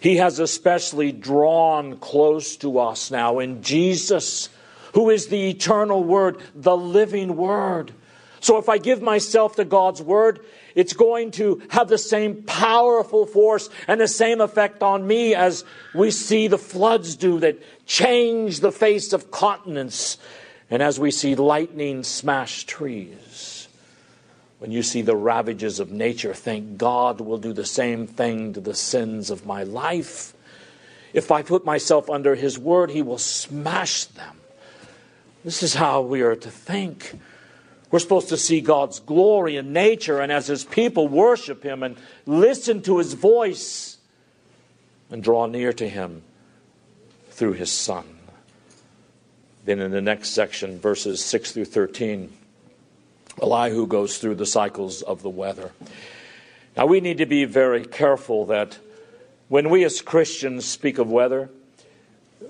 He 0.00 0.16
has 0.16 0.38
especially 0.38 1.12
drawn 1.12 1.96
close 1.96 2.56
to 2.58 2.78
us 2.78 3.10
now 3.10 3.38
in 3.38 3.62
Jesus, 3.62 4.50
who 4.92 5.10
is 5.10 5.28
the 5.28 5.48
eternal 5.48 6.04
Word, 6.04 6.38
the 6.54 6.76
living 6.76 7.36
Word. 7.36 7.92
So 8.40 8.58
if 8.58 8.68
I 8.68 8.76
give 8.76 9.00
myself 9.00 9.56
to 9.56 9.64
God's 9.64 10.02
Word, 10.02 10.44
it's 10.74 10.92
going 10.92 11.30
to 11.32 11.62
have 11.70 11.88
the 11.88 11.96
same 11.96 12.42
powerful 12.42 13.24
force 13.24 13.70
and 13.88 14.00
the 14.00 14.08
same 14.08 14.42
effect 14.42 14.82
on 14.82 15.06
me 15.06 15.34
as 15.34 15.64
we 15.94 16.10
see 16.10 16.48
the 16.48 16.58
floods 16.58 17.16
do 17.16 17.40
that 17.40 17.62
change 17.86 18.60
the 18.60 18.72
face 18.72 19.14
of 19.14 19.30
continents 19.30 20.18
and 20.70 20.82
as 20.82 21.00
we 21.00 21.10
see 21.10 21.34
lightning 21.34 22.02
smash 22.02 22.64
trees. 22.64 23.53
When 24.64 24.72
you 24.72 24.82
see 24.82 25.02
the 25.02 25.14
ravages 25.14 25.78
of 25.78 25.90
nature, 25.90 26.32
think 26.32 26.78
God 26.78 27.20
will 27.20 27.36
do 27.36 27.52
the 27.52 27.66
same 27.66 28.06
thing 28.06 28.54
to 28.54 28.62
the 28.62 28.72
sins 28.72 29.28
of 29.28 29.44
my 29.44 29.62
life. 29.62 30.32
If 31.12 31.30
I 31.30 31.42
put 31.42 31.66
myself 31.66 32.08
under 32.08 32.34
His 32.34 32.58
word, 32.58 32.90
He 32.90 33.02
will 33.02 33.18
smash 33.18 34.06
them. 34.06 34.40
This 35.44 35.62
is 35.62 35.74
how 35.74 36.00
we 36.00 36.22
are 36.22 36.34
to 36.36 36.50
think. 36.50 37.12
We're 37.90 37.98
supposed 37.98 38.30
to 38.30 38.38
see 38.38 38.62
God's 38.62 39.00
glory 39.00 39.58
in 39.58 39.74
nature, 39.74 40.18
and 40.18 40.32
as 40.32 40.46
His 40.46 40.64
people 40.64 41.08
worship 41.08 41.62
Him 41.62 41.82
and 41.82 41.98
listen 42.24 42.80
to 42.84 42.96
His 42.96 43.12
voice 43.12 43.98
and 45.10 45.22
draw 45.22 45.44
near 45.44 45.74
to 45.74 45.86
Him 45.86 46.22
through 47.28 47.52
His 47.52 47.70
Son. 47.70 48.06
Then 49.66 49.80
in 49.80 49.90
the 49.90 50.00
next 50.00 50.30
section, 50.30 50.80
verses 50.80 51.22
6 51.22 51.52
through 51.52 51.66
13. 51.66 52.32
Elihu 53.42 53.86
goes 53.86 54.18
through 54.18 54.36
the 54.36 54.46
cycles 54.46 55.02
of 55.02 55.22
the 55.22 55.30
weather. 55.30 55.72
Now, 56.76 56.86
we 56.86 57.00
need 57.00 57.18
to 57.18 57.26
be 57.26 57.44
very 57.44 57.84
careful 57.84 58.46
that 58.46 58.78
when 59.48 59.70
we 59.70 59.84
as 59.84 60.02
Christians 60.02 60.64
speak 60.64 60.98
of 60.98 61.10
weather, 61.10 61.50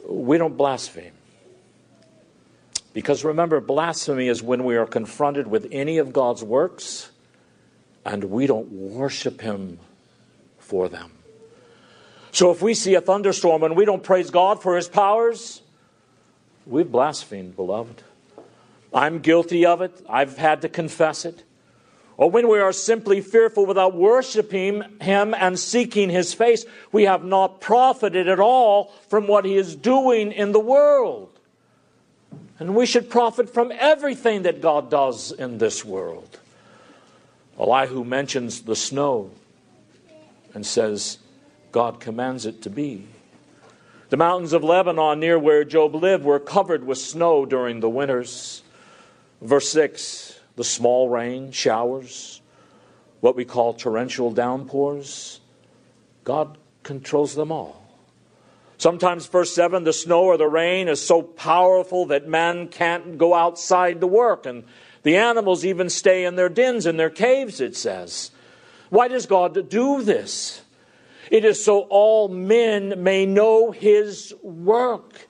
we 0.08 0.38
don't 0.38 0.56
blaspheme. 0.56 1.12
Because 2.92 3.24
remember, 3.24 3.60
blasphemy 3.60 4.28
is 4.28 4.42
when 4.42 4.64
we 4.64 4.76
are 4.76 4.86
confronted 4.86 5.48
with 5.48 5.68
any 5.72 5.98
of 5.98 6.12
God's 6.12 6.42
works 6.44 7.10
and 8.04 8.24
we 8.24 8.46
don't 8.46 8.70
worship 8.70 9.40
Him 9.40 9.78
for 10.58 10.88
them. 10.88 11.10
So 12.30 12.50
if 12.50 12.62
we 12.62 12.74
see 12.74 12.94
a 12.94 13.00
thunderstorm 13.00 13.62
and 13.62 13.76
we 13.76 13.84
don't 13.84 14.02
praise 14.02 14.30
God 14.30 14.62
for 14.62 14.76
His 14.76 14.88
powers, 14.88 15.62
we've 16.66 16.90
blasphemed, 16.90 17.56
beloved. 17.56 18.02
I'm 18.94 19.18
guilty 19.18 19.66
of 19.66 19.82
it. 19.82 19.92
I've 20.08 20.38
had 20.38 20.62
to 20.62 20.68
confess 20.68 21.24
it. 21.24 21.42
Or 22.16 22.30
when 22.30 22.48
we 22.48 22.60
are 22.60 22.72
simply 22.72 23.20
fearful 23.20 23.66
without 23.66 23.96
worshiping 23.96 24.84
Him 25.00 25.34
and 25.34 25.58
seeking 25.58 26.10
His 26.10 26.32
face, 26.32 26.64
we 26.92 27.04
have 27.04 27.24
not 27.24 27.60
profited 27.60 28.28
at 28.28 28.38
all 28.38 28.94
from 29.08 29.26
what 29.26 29.44
He 29.44 29.56
is 29.56 29.74
doing 29.74 30.30
in 30.30 30.52
the 30.52 30.60
world. 30.60 31.36
And 32.60 32.76
we 32.76 32.86
should 32.86 33.10
profit 33.10 33.52
from 33.52 33.72
everything 33.72 34.42
that 34.42 34.60
God 34.60 34.90
does 34.90 35.32
in 35.32 35.58
this 35.58 35.84
world. 35.84 36.38
Elihu 37.58 38.04
mentions 38.04 38.62
the 38.62 38.76
snow 38.76 39.32
and 40.54 40.64
says, 40.64 41.18
God 41.72 41.98
commands 41.98 42.46
it 42.46 42.62
to 42.62 42.70
be. 42.70 43.08
The 44.10 44.16
mountains 44.16 44.52
of 44.52 44.62
Lebanon 44.62 45.18
near 45.18 45.36
where 45.36 45.64
Job 45.64 45.96
lived 45.96 46.24
were 46.24 46.38
covered 46.38 46.84
with 46.84 46.98
snow 46.98 47.44
during 47.44 47.80
the 47.80 47.88
winters. 47.88 48.62
Verse 49.44 49.68
6 49.68 50.40
the 50.56 50.64
small 50.64 51.08
rain, 51.08 51.50
showers, 51.50 52.40
what 53.20 53.34
we 53.34 53.44
call 53.44 53.74
torrential 53.74 54.30
downpours, 54.30 55.40
God 56.22 56.58
controls 56.84 57.34
them 57.34 57.50
all. 57.50 57.82
Sometimes, 58.78 59.26
verse 59.26 59.52
7, 59.52 59.82
the 59.82 59.92
snow 59.92 60.24
or 60.24 60.36
the 60.36 60.46
rain 60.46 60.86
is 60.86 61.04
so 61.04 61.22
powerful 61.22 62.06
that 62.06 62.28
man 62.28 62.68
can't 62.68 63.18
go 63.18 63.34
outside 63.34 64.00
to 64.00 64.06
work, 64.06 64.46
and 64.46 64.64
The 65.02 65.16
animals 65.18 65.66
even 65.66 65.90
stay 65.90 66.24
in 66.24 66.34
their 66.36 66.48
dens, 66.48 66.86
in 66.86 66.96
their 66.96 67.10
caves, 67.10 67.60
it 67.60 67.76
says. 67.76 68.30
Why 68.88 69.08
does 69.08 69.26
God 69.26 69.68
do 69.68 70.02
this? 70.02 70.62
It 71.30 71.44
is 71.44 71.62
so 71.62 71.82
all 71.90 72.28
men 72.28 73.02
may 73.02 73.26
know 73.26 73.70
his 73.70 74.34
work. 74.42 75.28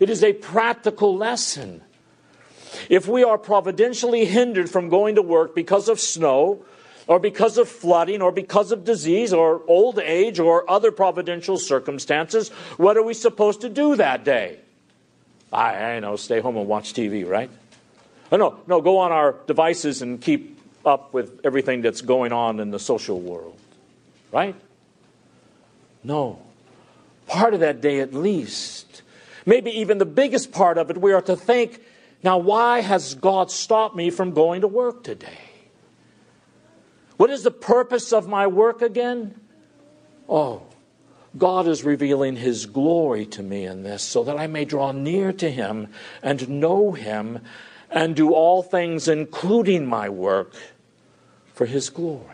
It 0.00 0.10
is 0.10 0.24
a 0.24 0.32
practical 0.32 1.16
lesson. 1.16 1.82
If 2.88 3.08
we 3.08 3.24
are 3.24 3.38
providentially 3.38 4.24
hindered 4.24 4.70
from 4.70 4.88
going 4.88 5.14
to 5.16 5.22
work 5.22 5.54
because 5.54 5.88
of 5.88 6.00
snow, 6.00 6.64
or 7.06 7.18
because 7.18 7.58
of 7.58 7.68
flooding, 7.68 8.22
or 8.22 8.30
because 8.30 8.70
of 8.70 8.84
disease, 8.84 9.32
or 9.32 9.62
old 9.66 9.98
age, 9.98 10.38
or 10.38 10.68
other 10.70 10.92
providential 10.92 11.58
circumstances, 11.58 12.50
what 12.76 12.96
are 12.96 13.02
we 13.02 13.14
supposed 13.14 13.62
to 13.62 13.68
do 13.68 13.96
that 13.96 14.24
day? 14.24 14.58
I, 15.52 15.74
I 15.74 16.00
know, 16.00 16.16
stay 16.16 16.40
home 16.40 16.56
and 16.56 16.68
watch 16.68 16.92
TV, 16.92 17.26
right? 17.26 17.50
Oh, 18.30 18.36
no, 18.36 18.60
no, 18.66 18.80
go 18.80 18.98
on 18.98 19.10
our 19.10 19.34
devices 19.46 20.02
and 20.02 20.20
keep 20.20 20.60
up 20.84 21.12
with 21.12 21.40
everything 21.44 21.82
that's 21.82 22.00
going 22.00 22.32
on 22.32 22.60
in 22.60 22.70
the 22.70 22.78
social 22.78 23.20
world, 23.20 23.58
right? 24.30 24.54
No. 26.04 26.40
Part 27.26 27.54
of 27.54 27.60
that 27.60 27.80
day, 27.80 28.00
at 28.00 28.14
least, 28.14 29.02
maybe 29.44 29.70
even 29.80 29.98
the 29.98 30.06
biggest 30.06 30.52
part 30.52 30.78
of 30.78 30.90
it, 30.90 30.98
we 30.98 31.12
are 31.12 31.22
to 31.22 31.36
think 31.36 31.80
now, 32.22 32.38
why 32.38 32.80
has 32.80 33.14
God 33.14 33.50
stopped 33.50 33.96
me 33.96 34.10
from 34.10 34.32
going 34.32 34.60
to 34.60 34.68
work 34.68 35.02
today? 35.02 35.38
What 37.16 37.30
is 37.30 37.42
the 37.42 37.50
purpose 37.50 38.12
of 38.12 38.28
my 38.28 38.46
work 38.46 38.82
again? 38.82 39.40
Oh, 40.28 40.62
God 41.36 41.66
is 41.66 41.82
revealing 41.82 42.36
His 42.36 42.66
glory 42.66 43.24
to 43.26 43.42
me 43.42 43.64
in 43.64 43.82
this 43.82 44.02
so 44.02 44.24
that 44.24 44.38
I 44.38 44.46
may 44.46 44.64
draw 44.64 44.92
near 44.92 45.32
to 45.34 45.50
Him 45.50 45.88
and 46.22 46.48
know 46.48 46.92
Him 46.92 47.40
and 47.90 48.14
do 48.14 48.32
all 48.32 48.62
things, 48.62 49.08
including 49.08 49.86
my 49.86 50.08
work, 50.08 50.54
for 51.54 51.66
His 51.66 51.88
glory. 51.88 52.24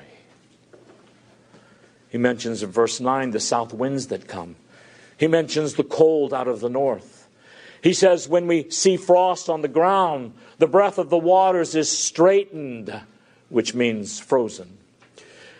He 2.08 2.18
mentions 2.18 2.62
in 2.62 2.70
verse 2.70 3.00
9 3.00 3.30
the 3.30 3.40
south 3.40 3.72
winds 3.72 4.08
that 4.08 4.26
come, 4.26 4.56
He 5.16 5.28
mentions 5.28 5.74
the 5.74 5.84
cold 5.84 6.34
out 6.34 6.48
of 6.48 6.60
the 6.60 6.70
north. 6.70 7.15
He 7.86 7.92
says, 7.92 8.28
when 8.28 8.48
we 8.48 8.68
see 8.68 8.96
frost 8.96 9.48
on 9.48 9.62
the 9.62 9.68
ground, 9.68 10.34
the 10.58 10.66
breath 10.66 10.98
of 10.98 11.08
the 11.08 11.16
waters 11.16 11.76
is 11.76 11.88
straightened, 11.88 12.92
which 13.48 13.74
means 13.74 14.18
frozen. 14.18 14.78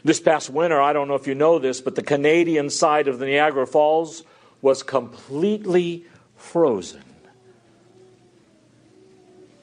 This 0.03 0.19
past 0.19 0.51
winter, 0.51 0.81
I 0.81 0.93
don't 0.93 1.07
know 1.07 1.15
if 1.15 1.29
you 1.29 1.37
know 1.37 1.61
this, 1.61 1.81
but 1.81 1.95
the 1.95 2.03
Canadian 2.03 2.69
side 2.69 3.07
of 3.07 3.21
the 3.21 3.27
Niagara 3.27 3.65
Falls 3.65 4.25
was 4.61 4.83
completely 4.83 6.05
frozen. 6.37 7.05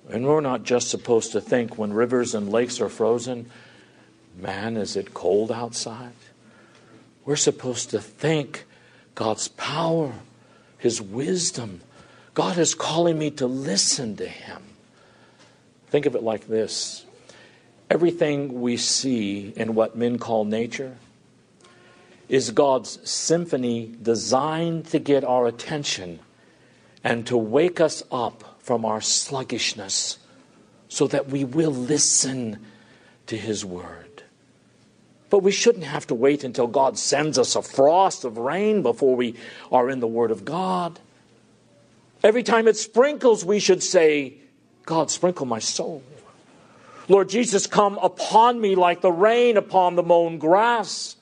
And 0.09 0.25
we're 0.25 0.39
not 0.39 0.63
just 0.63 0.89
supposed 0.89 1.33
to 1.33 1.41
think 1.41 1.77
when 1.77 1.91
rivers 1.91 2.33
and 2.33 2.49
lakes 2.49 2.79
are 2.79 2.87
frozen, 2.87 3.51
man, 4.37 4.77
is 4.77 4.95
it 4.95 5.13
cold 5.13 5.51
outside? 5.51 6.13
We're 7.25 7.35
supposed 7.35 7.89
to 7.89 7.99
think 7.99 8.63
God's 9.15 9.49
power, 9.49 10.13
His 10.77 11.01
wisdom, 11.01 11.81
God 12.33 12.57
is 12.57 12.73
calling 12.73 13.17
me 13.17 13.31
to 13.31 13.47
listen 13.47 14.15
to 14.17 14.27
Him. 14.27 14.61
Think 15.87 16.05
of 16.05 16.15
it 16.15 16.23
like 16.23 16.47
this 16.47 17.05
everything 17.89 18.61
we 18.61 18.75
see 18.75 19.53
in 19.55 19.75
what 19.75 19.95
men 19.95 20.17
call 20.17 20.45
nature 20.45 20.97
is 22.27 22.49
God's 22.49 22.97
symphony 23.07 23.93
designed 24.01 24.87
to 24.87 24.97
get 24.97 25.23
our 25.23 25.45
attention 25.45 26.19
and 27.03 27.27
to 27.27 27.37
wake 27.37 27.79
us 27.79 28.01
up 28.11 28.57
from 28.59 28.85
our 28.85 29.01
sluggishness 29.01 30.17
so 30.87 31.05
that 31.07 31.27
we 31.27 31.43
will 31.43 31.71
listen 31.71 32.65
to 33.27 33.37
His 33.37 33.63
Word. 33.63 34.23
But 35.29 35.43
we 35.43 35.51
shouldn't 35.51 35.85
have 35.85 36.07
to 36.07 36.15
wait 36.15 36.43
until 36.43 36.67
God 36.67 36.97
sends 36.97 37.37
us 37.37 37.55
a 37.55 37.61
frost 37.61 38.23
of 38.23 38.37
rain 38.37 38.81
before 38.81 39.15
we 39.15 39.35
are 39.71 39.89
in 39.89 39.99
the 39.99 40.07
Word 40.07 40.31
of 40.31 40.45
God. 40.45 40.99
Every 42.23 42.43
time 42.43 42.67
it 42.69 42.77
sprinkles, 42.77 43.43
we 43.43 43.59
should 43.59 43.83
say, 43.83 44.37
God, 44.85 45.11
sprinkle 45.11 45.45
my 45.45 45.59
soul. 45.59 46.01
Lord 47.09 47.27
Jesus, 47.27 47.67
come 47.67 47.97
upon 48.01 48.61
me 48.61 48.75
like 48.75 49.01
the 49.01 49.11
rain 49.11 49.57
upon 49.57 49.95
the 49.95 50.03
mown 50.03 50.37
grass. 50.37 51.17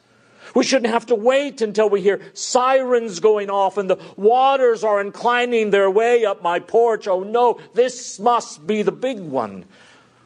We 0.54 0.64
shouldn't 0.64 0.94
have 0.94 1.08
to 1.08 1.16
wait 1.16 1.62
until 1.62 1.90
we 1.90 2.02
hear 2.02 2.22
sirens 2.34 3.20
going 3.20 3.50
off 3.50 3.78
and 3.78 3.90
the 3.90 3.98
waters 4.16 4.84
are 4.84 5.02
inclining 5.02 5.72
their 5.72 5.90
way 5.90 6.26
up 6.26 6.44
my 6.44 6.60
porch. 6.60 7.08
Oh 7.08 7.24
no, 7.24 7.60
this 7.74 8.20
must 8.20 8.68
be 8.68 8.82
the 8.82 8.92
big 8.92 9.20
one. 9.20 9.66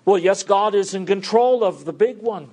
Well, 0.04 0.18
yes, 0.18 0.44
God 0.44 0.76
is 0.76 0.94
in 0.94 1.06
control 1.06 1.64
of 1.64 1.86
the 1.86 1.94
big 1.94 2.18
one. 2.18 2.50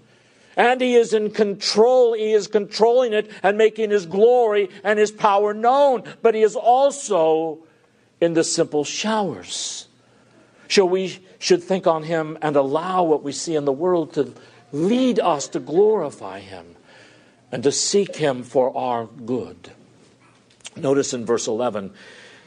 And 0.56 0.80
He 0.80 0.94
is 0.94 1.14
in 1.14 1.30
control. 1.30 2.12
He 2.12 2.32
is 2.32 2.46
controlling 2.46 3.14
it 3.14 3.30
and 3.42 3.56
making 3.56 3.90
His 3.90 4.06
glory 4.06 4.68
and 4.85 4.98
His 4.98 5.11
power 5.11 5.54
known. 5.54 6.04
But 6.20 6.35
He 6.35 6.42
is 6.42 6.56
also 6.56 7.64
in 8.22 8.35
the 8.35 8.44
simple 8.44 8.85
showers. 8.85 9.88
So 10.68 10.87
we 10.87 11.18
should 11.40 11.62
think 11.62 11.88
on 11.88 12.04
Him 12.04 12.38
and 12.40 12.54
allow 12.54 13.02
what 13.02 13.24
we 13.24 13.32
see 13.32 13.56
in 13.56 13.64
the 13.64 13.72
world 13.72 14.14
to 14.14 14.32
lead 14.70 15.18
us 15.18 15.48
to 15.48 15.61
glorify 15.61 16.38
Him 16.38 16.76
and 17.50 17.64
to 17.64 17.72
seek 17.72 18.14
Him 18.14 18.44
for 18.44 18.74
our 18.76 19.06
good. 19.06 19.72
Notice 20.76 21.12
in 21.12 21.26
verse 21.26 21.48
11, 21.48 21.92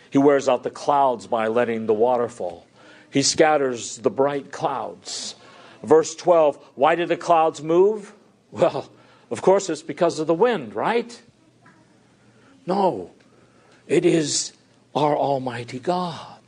He 0.09 0.17
wears 0.17 0.47
out 0.47 0.63
the 0.63 0.71
clouds 0.71 1.27
by 1.27 1.47
letting 1.47 1.87
the 1.87 1.93
water 1.93 2.29
fall, 2.29 2.65
He 3.11 3.21
scatters 3.21 3.97
the 3.97 4.09
bright 4.09 4.53
clouds. 4.53 5.35
Verse 5.83 6.15
12, 6.15 6.57
why 6.75 6.95
did 6.95 7.09
the 7.09 7.17
clouds 7.17 7.61
move? 7.61 8.13
Well, 8.49 8.89
of 9.29 9.41
course, 9.41 9.69
it's 9.69 9.81
because 9.81 10.19
of 10.19 10.27
the 10.27 10.33
wind, 10.33 10.73
right? 10.73 11.21
No, 12.65 13.11
it 13.87 14.05
is 14.05 14.54
our 14.95 15.15
Almighty 15.15 15.79
God. 15.79 16.39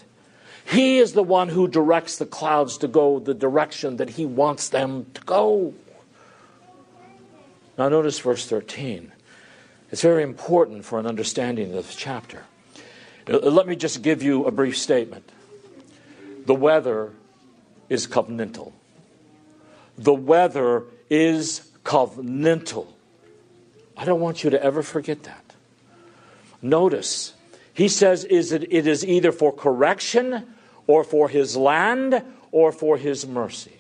He 0.66 0.98
is 0.98 1.14
the 1.14 1.24
one 1.24 1.50
who 1.50 1.68
directs 1.68 2.18
the 2.18 2.26
clouds 2.26 2.78
to 2.80 2.88
go 2.88 3.20
the 3.20 3.34
direction 3.34 3.98
that 3.98 4.12
He 4.12 4.26
wants 4.26 4.70
them 4.70 5.06
to 5.14 5.22
go. 5.22 5.74
Now, 7.78 7.90
notice 7.90 8.20
verse 8.20 8.48
13. 8.48 9.12
It's 9.92 10.02
very 10.02 10.24
important 10.24 10.84
for 10.84 11.00
an 11.00 11.06
understanding 11.06 11.70
of 11.76 11.86
this 11.86 11.96
chapter. 11.96 12.44
Uh, 13.30 13.38
let 13.38 13.68
me 13.68 13.76
just 13.76 14.02
give 14.02 14.22
you 14.24 14.46
a 14.46 14.52
brief 14.52 14.78
statement. 14.78 15.30
The 16.46 16.56
weather 16.56 17.14
is 17.90 18.08
covenantal. 18.08 18.74
The 19.98 20.14
weather 20.14 20.84
is 21.10 21.70
covenantal. 21.84 22.88
I 23.96 24.06
don't 24.06 24.20
want 24.20 24.44
you 24.44 24.50
to 24.50 24.62
ever 24.62 24.84
forget 24.84 25.24
that. 25.24 25.44
Notice 26.62 27.34
he 27.78 27.88
says 27.88 28.26
is 28.26 28.52
it, 28.52 28.74
it 28.74 28.88
is 28.88 29.06
either 29.06 29.32
for 29.32 29.54
correction 29.54 30.48
or 30.88 31.04
for 31.04 31.30
his 31.30 31.56
land 31.56 32.24
or 32.52 32.72
for 32.72 32.98
his 32.98 33.28
mercy. 33.28 33.78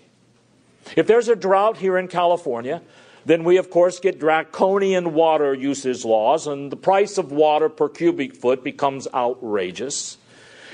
If 0.95 1.07
there's 1.07 1.29
a 1.29 1.35
drought 1.35 1.77
here 1.77 1.97
in 1.97 2.07
California, 2.07 2.83
then 3.25 3.43
we 3.43 3.57
of 3.57 3.71
course 3.71 3.99
get 3.99 4.19
draconian 4.19 5.15
water 5.15 5.51
usage 5.51 6.05
laws 6.05 6.45
and 6.45 6.71
the 6.71 6.77
price 6.77 7.17
of 7.17 7.31
water 7.31 7.69
per 7.69 7.89
cubic 7.89 8.35
foot 8.35 8.63
becomes 8.63 9.07
outrageous. 9.15 10.17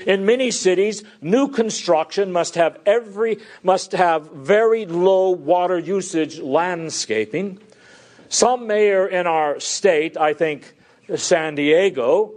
In 0.06 0.26
many 0.26 0.50
cities, 0.50 1.02
new 1.22 1.48
construction 1.48 2.30
must 2.30 2.56
have 2.56 2.78
every 2.84 3.38
must 3.62 3.92
have 3.92 4.30
very 4.32 4.84
low 4.84 5.30
water 5.30 5.78
usage 5.78 6.40
landscaping. 6.40 7.58
Some 8.28 8.66
mayor 8.66 9.06
in 9.06 9.26
our 9.26 9.60
state, 9.60 10.18
I 10.18 10.34
think 10.34 10.74
San 11.16 11.54
Diego, 11.54 12.34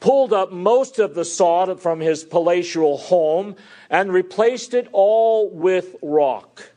pulled 0.00 0.32
up 0.32 0.52
most 0.52 0.98
of 0.98 1.14
the 1.14 1.24
sod 1.24 1.80
from 1.80 2.00
his 2.00 2.24
palatial 2.24 2.98
home 2.98 3.56
and 3.90 4.12
replaced 4.12 4.74
it 4.74 4.88
all 4.92 5.50
with 5.50 5.96
rock. 6.02 6.72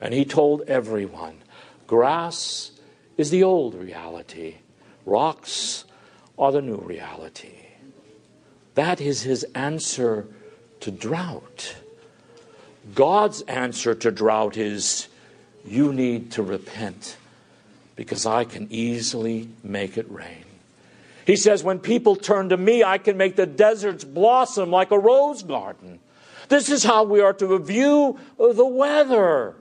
And 0.00 0.14
he 0.14 0.24
told 0.24 0.62
everyone 0.62 1.38
grass 1.86 2.72
is 3.16 3.30
the 3.30 3.42
old 3.42 3.74
reality, 3.74 4.56
rocks 5.04 5.84
are 6.38 6.52
the 6.52 6.62
new 6.62 6.76
reality. 6.76 7.66
That 8.74 9.00
is 9.00 9.22
his 9.22 9.44
answer 9.54 10.26
to 10.80 10.90
drought. 10.90 11.76
God's 12.94 13.42
answer 13.42 13.94
to 13.94 14.10
drought 14.10 14.56
is 14.56 15.08
you 15.64 15.92
need 15.92 16.32
to 16.32 16.42
repent 16.42 17.16
because 17.94 18.26
I 18.26 18.44
can 18.44 18.66
easily 18.70 19.48
make 19.62 19.96
it 19.96 20.10
rain. 20.10 20.41
He 21.26 21.36
says, 21.36 21.62
When 21.62 21.78
people 21.78 22.16
turn 22.16 22.48
to 22.50 22.56
me, 22.56 22.82
I 22.82 22.98
can 22.98 23.16
make 23.16 23.36
the 23.36 23.46
deserts 23.46 24.04
blossom 24.04 24.70
like 24.70 24.90
a 24.90 24.98
rose 24.98 25.42
garden. 25.42 26.00
This 26.48 26.68
is 26.68 26.84
how 26.84 27.04
we 27.04 27.20
are 27.20 27.32
to 27.34 27.58
view 27.58 28.18
the 28.38 28.66
weather. 28.66 29.56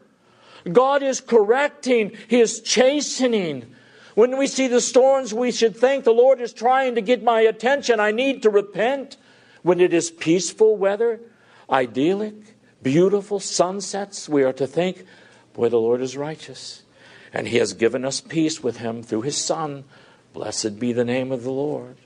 God 0.72 1.04
is 1.04 1.22
correcting, 1.22 2.18
He 2.28 2.40
is 2.40 2.62
chastening. 2.62 3.76
When 4.16 4.38
we 4.38 4.48
see 4.48 4.68
the 4.68 4.82
storms, 4.82 5.34
we 5.34 5.52
should 5.52 5.76
think 5.76 6.04
the 6.04 6.12
Lord 6.12 6.42
is 6.42 6.52
trying 6.52 6.96
to 6.96 7.02
get 7.02 7.24
my 7.24 7.42
attention. 7.42 8.00
I 8.00 8.12
need 8.12 8.44
to 8.44 8.50
repent. 8.50 9.18
When 9.64 9.80
it 9.80 9.94
is 9.94 10.10
peaceful 10.10 10.76
weather, 10.76 11.22
idyllic, 11.70 12.34
beautiful 12.82 13.40
sunsets, 13.40 14.28
we 14.28 14.44
are 14.44 14.54
to 14.54 14.66
think, 14.66 15.06
boy, 15.54 15.70
the 15.70 15.80
Lord 15.80 16.02
is 16.02 16.18
righteous. 16.18 16.84
And 17.32 17.48
he 17.48 17.58
has 17.58 17.74
given 17.74 18.04
us 18.04 18.20
peace 18.22 18.62
with 18.62 18.78
him 18.78 19.04
through 19.04 19.22
his 19.22 19.38
Son. 19.38 19.86
Blessed 20.34 20.80
be 20.80 20.94
the 20.94 21.06
name 21.06 21.32
of 21.32 21.44
the 21.44 21.52
Lord. 21.52 21.98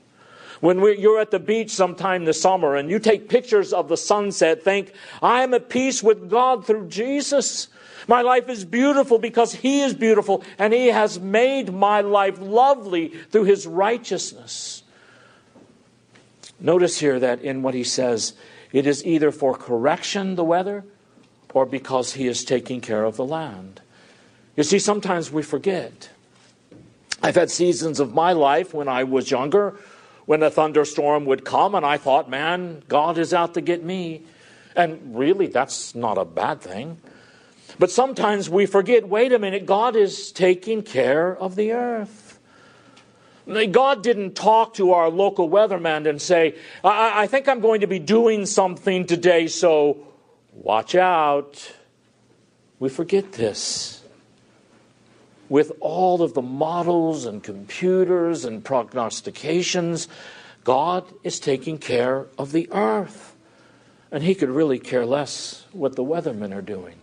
When 0.60 0.80
you're 0.98 1.20
at 1.20 1.30
the 1.30 1.38
beach 1.38 1.70
sometime 1.70 2.24
this 2.24 2.40
summer 2.40 2.76
and 2.76 2.90
you 2.90 2.98
take 2.98 3.28
pictures 3.28 3.72
of 3.72 3.88
the 3.88 3.96
sunset, 3.96 4.62
think, 4.62 4.92
I 5.20 5.42
am 5.42 5.52
at 5.54 5.68
peace 5.68 6.02
with 6.02 6.30
God 6.30 6.66
through 6.66 6.88
Jesus. 6.88 7.68
My 8.08 8.22
life 8.22 8.48
is 8.48 8.64
beautiful 8.64 9.18
because 9.18 9.54
He 9.54 9.82
is 9.82 9.92
beautiful 9.92 10.42
and 10.58 10.72
He 10.72 10.86
has 10.86 11.20
made 11.20 11.74
my 11.74 12.00
life 12.00 12.38
lovely 12.40 13.08
through 13.08 13.44
His 13.44 13.66
righteousness. 13.66 14.82
Notice 16.58 16.98
here 16.98 17.20
that 17.20 17.42
in 17.42 17.62
what 17.62 17.74
He 17.74 17.84
says, 17.84 18.32
it 18.72 18.86
is 18.86 19.04
either 19.04 19.30
for 19.30 19.54
correction, 19.54 20.36
the 20.36 20.44
weather, 20.44 20.84
or 21.52 21.66
because 21.66 22.14
He 22.14 22.26
is 22.26 22.44
taking 22.44 22.80
care 22.80 23.04
of 23.04 23.16
the 23.16 23.26
land. 23.26 23.82
You 24.56 24.62
see, 24.62 24.78
sometimes 24.78 25.30
we 25.30 25.42
forget. 25.42 26.08
I've 27.22 27.34
had 27.34 27.50
seasons 27.50 28.00
of 28.00 28.14
my 28.14 28.32
life 28.32 28.74
when 28.74 28.88
I 28.88 29.04
was 29.04 29.30
younger 29.30 29.78
when 30.26 30.42
a 30.42 30.50
thunderstorm 30.50 31.24
would 31.24 31.44
come, 31.44 31.74
and 31.74 31.86
I 31.86 31.96
thought, 31.96 32.28
man, 32.28 32.82
God 32.88 33.16
is 33.16 33.32
out 33.32 33.54
to 33.54 33.60
get 33.60 33.82
me. 33.82 34.22
And 34.74 35.16
really, 35.16 35.46
that's 35.46 35.94
not 35.94 36.18
a 36.18 36.24
bad 36.24 36.60
thing. 36.60 36.98
But 37.78 37.90
sometimes 37.90 38.50
we 38.50 38.66
forget 38.66 39.08
wait 39.08 39.32
a 39.32 39.38
minute, 39.38 39.66
God 39.66 39.96
is 39.96 40.32
taking 40.32 40.82
care 40.82 41.36
of 41.36 41.56
the 41.56 41.72
earth. 41.72 42.38
God 43.46 44.02
didn't 44.02 44.34
talk 44.34 44.74
to 44.74 44.92
our 44.92 45.08
local 45.08 45.48
weatherman 45.48 46.08
and 46.08 46.20
say, 46.20 46.56
I, 46.82 47.22
I 47.22 47.26
think 47.28 47.48
I'm 47.48 47.60
going 47.60 47.82
to 47.82 47.86
be 47.86 48.00
doing 48.00 48.44
something 48.44 49.06
today, 49.06 49.46
so 49.46 49.98
watch 50.52 50.96
out. 50.96 51.72
We 52.80 52.88
forget 52.88 53.32
this 53.32 54.02
with 55.48 55.72
all 55.80 56.22
of 56.22 56.34
the 56.34 56.42
models 56.42 57.24
and 57.24 57.42
computers 57.42 58.44
and 58.44 58.64
prognostications, 58.64 60.08
God 60.64 61.04
is 61.22 61.38
taking 61.38 61.78
care 61.78 62.26
of 62.38 62.52
the 62.52 62.68
earth. 62.72 63.36
And 64.10 64.22
He 64.22 64.34
could 64.34 64.50
really 64.50 64.78
care 64.78 65.06
less 65.06 65.66
what 65.72 65.96
the 65.96 66.04
weathermen 66.04 66.54
are 66.54 66.62
doing, 66.62 66.96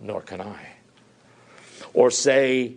nor 0.00 0.22
can 0.22 0.40
I. 0.40 0.74
Or 1.94 2.10
say, 2.10 2.74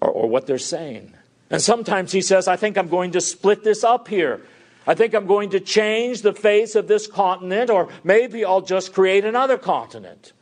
or, 0.00 0.10
or 0.10 0.28
what 0.28 0.46
they're 0.46 0.58
saying. 0.58 1.14
And 1.50 1.62
sometimes 1.62 2.12
He 2.12 2.20
says, 2.20 2.48
I 2.48 2.56
think 2.56 2.76
I'm 2.76 2.88
going 2.88 3.12
to 3.12 3.20
split 3.20 3.64
this 3.64 3.84
up 3.84 4.08
here. 4.08 4.40
I 4.86 4.94
think 4.94 5.14
I'm 5.14 5.26
going 5.26 5.50
to 5.50 5.60
change 5.60 6.22
the 6.22 6.32
face 6.32 6.74
of 6.74 6.88
this 6.88 7.06
continent, 7.06 7.68
or 7.68 7.88
maybe 8.02 8.44
I'll 8.44 8.62
just 8.62 8.94
create 8.94 9.24
another 9.24 9.58
continent. 9.58 10.32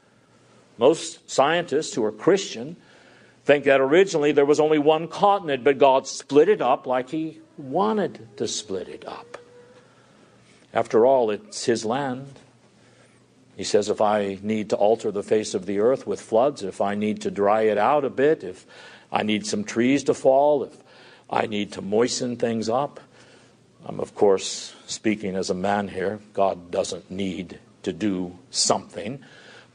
Most 0.78 1.28
scientists 1.28 1.94
who 1.94 2.04
are 2.04 2.12
Christian 2.12 2.76
think 3.46 3.64
that 3.64 3.80
originally 3.80 4.32
there 4.32 4.44
was 4.44 4.58
only 4.58 4.78
one 4.78 5.06
continent, 5.06 5.62
but 5.62 5.78
God 5.78 6.08
split 6.08 6.48
it 6.48 6.60
up 6.60 6.84
like 6.84 7.10
He 7.10 7.38
wanted 7.56 8.28
to 8.38 8.48
split 8.48 8.88
it 8.88 9.06
up. 9.06 9.38
After 10.74 11.06
all, 11.06 11.30
it's 11.30 11.64
His 11.64 11.84
land. 11.84 12.26
He 13.56 13.62
says, 13.62 13.88
if 13.88 14.00
I 14.00 14.38
need 14.42 14.70
to 14.70 14.76
alter 14.76 15.12
the 15.12 15.22
face 15.22 15.54
of 15.54 15.64
the 15.64 15.78
earth 15.78 16.08
with 16.08 16.20
floods, 16.20 16.62
if 16.62 16.80
I 16.80 16.96
need 16.96 17.22
to 17.22 17.30
dry 17.30 17.62
it 17.62 17.78
out 17.78 18.04
a 18.04 18.10
bit, 18.10 18.42
if 18.42 18.66
I 19.12 19.22
need 19.22 19.46
some 19.46 19.62
trees 19.62 20.02
to 20.04 20.14
fall, 20.14 20.64
if 20.64 20.76
I 21.30 21.46
need 21.46 21.72
to 21.72 21.80
moisten 21.80 22.36
things 22.36 22.68
up, 22.68 22.98
I'm, 23.86 24.00
of 24.00 24.16
course, 24.16 24.74
speaking 24.88 25.36
as 25.36 25.50
a 25.50 25.54
man 25.54 25.86
here. 25.86 26.18
God 26.32 26.72
doesn't 26.72 27.12
need 27.12 27.60
to 27.84 27.92
do 27.92 28.36
something. 28.50 29.20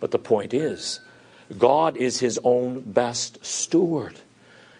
But 0.01 0.11
the 0.11 0.19
point 0.19 0.53
is, 0.53 0.99
God 1.57 1.97
is 1.97 2.19
his 2.19 2.39
own 2.43 2.81
best 2.81 3.45
steward. 3.45 4.19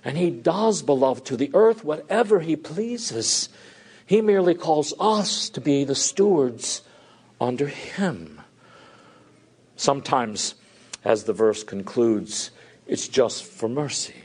And 0.03 0.17
he 0.17 0.29
does, 0.29 0.81
beloved, 0.81 1.25
to 1.25 1.37
the 1.37 1.51
earth 1.53 1.83
whatever 1.83 2.39
he 2.39 2.55
pleases. 2.55 3.49
He 4.05 4.21
merely 4.21 4.55
calls 4.55 4.93
us 4.99 5.49
to 5.49 5.61
be 5.61 5.83
the 5.83 5.95
stewards 5.95 6.81
under 7.39 7.67
him. 7.67 8.41
Sometimes, 9.75 10.55
as 11.03 11.23
the 11.23 11.33
verse 11.33 11.63
concludes, 11.63 12.51
it's 12.87 13.07
just 13.07 13.43
for 13.43 13.69
mercy. 13.69 14.15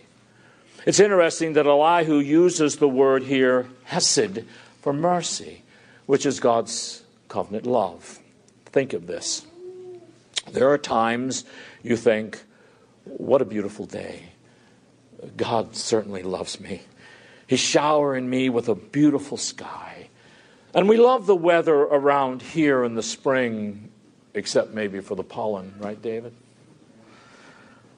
It's 0.86 1.00
interesting 1.00 1.54
that 1.54 1.66
Elihu 1.66 2.18
uses 2.18 2.76
the 2.76 2.88
word 2.88 3.24
here, 3.24 3.66
hesed, 3.84 4.44
for 4.80 4.92
mercy, 4.92 5.62
which 6.06 6.24
is 6.24 6.40
God's 6.40 7.02
covenant 7.28 7.66
love. 7.66 8.20
Think 8.66 8.92
of 8.92 9.06
this. 9.06 9.46
There 10.52 10.70
are 10.70 10.78
times 10.78 11.44
you 11.82 11.96
think, 11.96 12.42
what 13.04 13.42
a 13.42 13.44
beautiful 13.44 13.86
day. 13.86 14.30
God 15.36 15.74
certainly 15.74 16.22
loves 16.22 16.60
me. 16.60 16.82
He's 17.46 17.60
showering 17.60 18.28
me 18.28 18.48
with 18.48 18.68
a 18.68 18.74
beautiful 18.74 19.36
sky. 19.36 20.08
And 20.74 20.88
we 20.88 20.96
love 20.96 21.26
the 21.26 21.36
weather 21.36 21.74
around 21.74 22.42
here 22.42 22.84
in 22.84 22.94
the 22.94 23.02
spring, 23.02 23.90
except 24.34 24.74
maybe 24.74 25.00
for 25.00 25.14
the 25.14 25.24
pollen, 25.24 25.74
right, 25.78 26.00
David? 26.00 26.34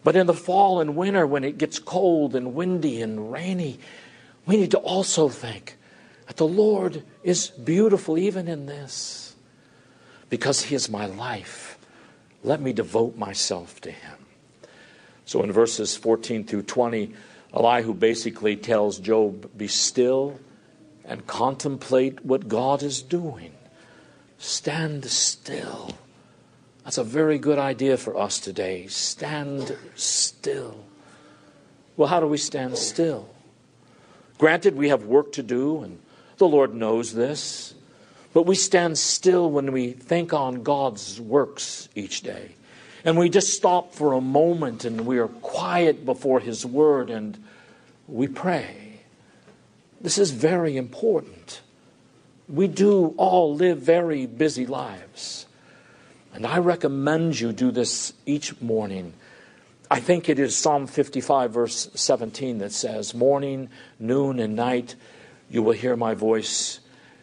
But 0.04 0.16
in 0.16 0.26
the 0.26 0.34
fall 0.34 0.80
and 0.80 0.96
winter, 0.96 1.26
when 1.26 1.44
it 1.44 1.58
gets 1.58 1.78
cold 1.78 2.34
and 2.34 2.54
windy 2.54 3.02
and 3.02 3.32
rainy, 3.32 3.78
we 4.46 4.56
need 4.56 4.70
to 4.70 4.78
also 4.78 5.28
think 5.28 5.76
that 6.26 6.36
the 6.36 6.46
Lord 6.46 7.02
is 7.22 7.48
beautiful 7.48 8.16
even 8.16 8.48
in 8.48 8.66
this 8.66 9.34
because 10.30 10.62
He 10.62 10.74
is 10.74 10.88
my 10.88 11.06
life. 11.06 11.67
Let 12.42 12.60
me 12.60 12.72
devote 12.72 13.16
myself 13.16 13.80
to 13.82 13.90
him. 13.90 14.26
So 15.24 15.42
in 15.42 15.52
verses 15.52 15.96
14 15.96 16.44
through 16.44 16.62
20, 16.62 17.12
Elihu 17.54 17.94
basically 17.94 18.56
tells 18.56 18.98
Job, 18.98 19.50
Be 19.56 19.68
still 19.68 20.38
and 21.04 21.26
contemplate 21.26 22.24
what 22.24 22.48
God 22.48 22.82
is 22.82 23.02
doing. 23.02 23.52
Stand 24.38 25.04
still. 25.06 25.90
That's 26.84 26.98
a 26.98 27.04
very 27.04 27.38
good 27.38 27.58
idea 27.58 27.96
for 27.96 28.16
us 28.16 28.38
today. 28.38 28.86
Stand 28.86 29.76
still. 29.94 30.84
Well, 31.96 32.08
how 32.08 32.20
do 32.20 32.26
we 32.26 32.38
stand 32.38 32.78
still? 32.78 33.28
Granted, 34.38 34.76
we 34.76 34.88
have 34.88 35.04
work 35.04 35.32
to 35.32 35.42
do, 35.42 35.82
and 35.82 35.98
the 36.36 36.46
Lord 36.46 36.72
knows 36.72 37.12
this. 37.12 37.74
But 38.38 38.46
we 38.46 38.54
stand 38.54 38.96
still 38.96 39.50
when 39.50 39.72
we 39.72 39.90
think 39.90 40.32
on 40.32 40.62
God's 40.62 41.20
works 41.20 41.88
each 41.96 42.20
day. 42.20 42.52
And 43.04 43.18
we 43.18 43.30
just 43.30 43.52
stop 43.52 43.94
for 43.94 44.12
a 44.12 44.20
moment 44.20 44.84
and 44.84 45.00
we 45.00 45.18
are 45.18 45.26
quiet 45.26 46.06
before 46.06 46.38
His 46.38 46.64
Word 46.64 47.10
and 47.10 47.36
we 48.06 48.28
pray. 48.28 49.00
This 50.00 50.18
is 50.18 50.30
very 50.30 50.76
important. 50.76 51.62
We 52.48 52.68
do 52.68 53.12
all 53.16 53.56
live 53.56 53.78
very 53.78 54.26
busy 54.26 54.66
lives. 54.66 55.46
And 56.32 56.46
I 56.46 56.58
recommend 56.58 57.40
you 57.40 57.50
do 57.50 57.72
this 57.72 58.12
each 58.24 58.60
morning. 58.60 59.14
I 59.90 59.98
think 59.98 60.28
it 60.28 60.38
is 60.38 60.56
Psalm 60.56 60.86
55, 60.86 61.50
verse 61.50 61.90
17, 61.92 62.58
that 62.58 62.70
says, 62.70 63.14
Morning, 63.14 63.68
noon, 63.98 64.38
and 64.38 64.54
night, 64.54 64.94
you 65.50 65.60
will 65.60 65.72
hear 65.72 65.96
my 65.96 66.14
voice 66.14 66.78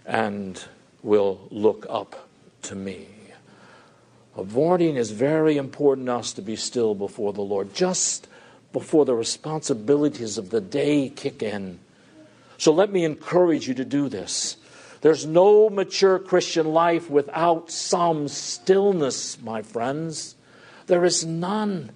and 0.05 0.61
will 1.05 1.47
look 1.51 1.85
up 1.87 2.27
to 2.63 2.75
me. 2.75 3.07
Avoiding 4.35 4.97
is 4.97 5.11
very 5.11 5.55
important 5.55 6.07
to 6.07 6.15
us 6.15 6.33
to 6.33 6.41
be 6.41 6.55
still 6.55 6.95
before 6.95 7.31
the 7.31 7.41
Lord, 7.41 7.73
just 7.73 8.27
before 8.73 9.05
the 9.05 9.13
responsibilities 9.13 10.37
of 10.37 10.49
the 10.49 10.59
day 10.59 11.07
kick 11.09 11.41
in. 11.41 11.79
So 12.57 12.73
let 12.73 12.91
me 12.91 13.05
encourage 13.05 13.67
you 13.67 13.75
to 13.75 13.85
do 13.85 14.09
this. 14.09 14.57
There's 15.01 15.25
no 15.25 15.69
mature 15.69 16.17
Christian 16.17 16.73
life 16.73 17.09
without 17.09 17.69
some 17.69 18.27
stillness, 18.27 19.39
my 19.41 19.61
friends. 19.61 20.35
There 20.87 21.05
is 21.05 21.23
none. 21.23 21.91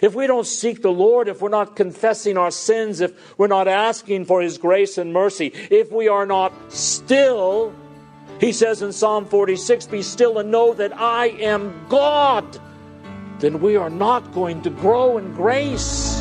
If 0.00 0.14
we 0.14 0.26
don't 0.26 0.46
seek 0.46 0.80
the 0.80 0.92
Lord, 0.92 1.28
if 1.28 1.42
we're 1.42 1.48
not 1.48 1.76
confessing 1.76 2.38
our 2.38 2.52
sins, 2.52 3.00
if 3.00 3.36
we're 3.36 3.48
not 3.48 3.68
asking 3.68 4.26
for 4.26 4.40
His 4.40 4.56
grace 4.56 4.96
and 4.96 5.12
mercy, 5.12 5.52
if 5.70 5.90
we 5.90 6.08
are 6.08 6.24
not 6.24 6.52
still, 6.72 7.74
he 8.42 8.52
says 8.52 8.82
in 8.82 8.92
Psalm 8.92 9.24
46 9.24 9.86
Be 9.86 10.02
still 10.02 10.38
and 10.38 10.50
know 10.50 10.74
that 10.74 10.92
I 10.98 11.28
am 11.28 11.86
God. 11.88 12.58
Then 13.38 13.60
we 13.60 13.76
are 13.76 13.88
not 13.88 14.32
going 14.32 14.62
to 14.62 14.70
grow 14.70 15.16
in 15.16 15.32
grace. 15.32 16.20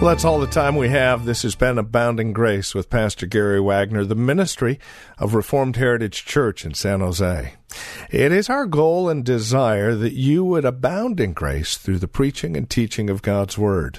Well, 0.00 0.10
that's 0.10 0.24
all 0.24 0.38
the 0.38 0.46
time 0.46 0.76
we 0.76 0.90
have. 0.90 1.24
This 1.24 1.42
has 1.42 1.56
been 1.56 1.76
Abounding 1.76 2.32
Grace 2.32 2.72
with 2.72 2.88
Pastor 2.88 3.26
Gary 3.26 3.60
Wagner, 3.60 4.04
the 4.04 4.14
ministry 4.14 4.78
of 5.18 5.34
Reformed 5.34 5.74
Heritage 5.74 6.24
Church 6.24 6.64
in 6.64 6.72
San 6.74 7.00
Jose. 7.00 7.54
It 8.08 8.30
is 8.30 8.48
our 8.48 8.64
goal 8.64 9.08
and 9.08 9.24
desire 9.24 9.96
that 9.96 10.12
you 10.12 10.44
would 10.44 10.64
abound 10.64 11.18
in 11.18 11.32
grace 11.32 11.76
through 11.76 11.98
the 11.98 12.06
preaching 12.06 12.56
and 12.56 12.70
teaching 12.70 13.10
of 13.10 13.22
God's 13.22 13.58
Word. 13.58 13.98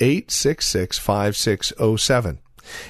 866 0.00 0.98
5607. 0.98 2.40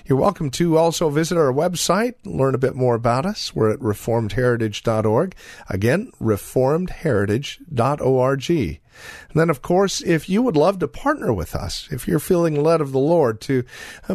You're 0.05 0.19
welcome 0.19 0.51
to 0.53 0.79
also 0.79 1.11
visit 1.11 1.37
our 1.37 1.53
website, 1.53 2.15
learn 2.25 2.55
a 2.55 2.59
bit 2.59 2.75
more 2.75 2.95
about 2.95 3.27
us. 3.27 3.55
We're 3.55 3.73
at 3.73 3.81
reformedheritage.org. 3.81 5.35
Again, 5.69 6.13
reformedheritage.org. 6.21 8.81
And 9.29 9.35
then, 9.35 9.51
of 9.51 9.61
course, 9.61 10.01
if 10.01 10.29
you 10.29 10.43
would 10.43 10.57
love 10.57 10.79
to 10.79 10.89
partner 10.89 11.33
with 11.33 11.55
us, 11.55 11.89
if 11.91 12.09
you're 12.09 12.19
feeling 12.19 12.63
led 12.63 12.81
of 12.81 12.93
the 12.93 12.99
Lord 12.99 13.41
to 13.43 13.65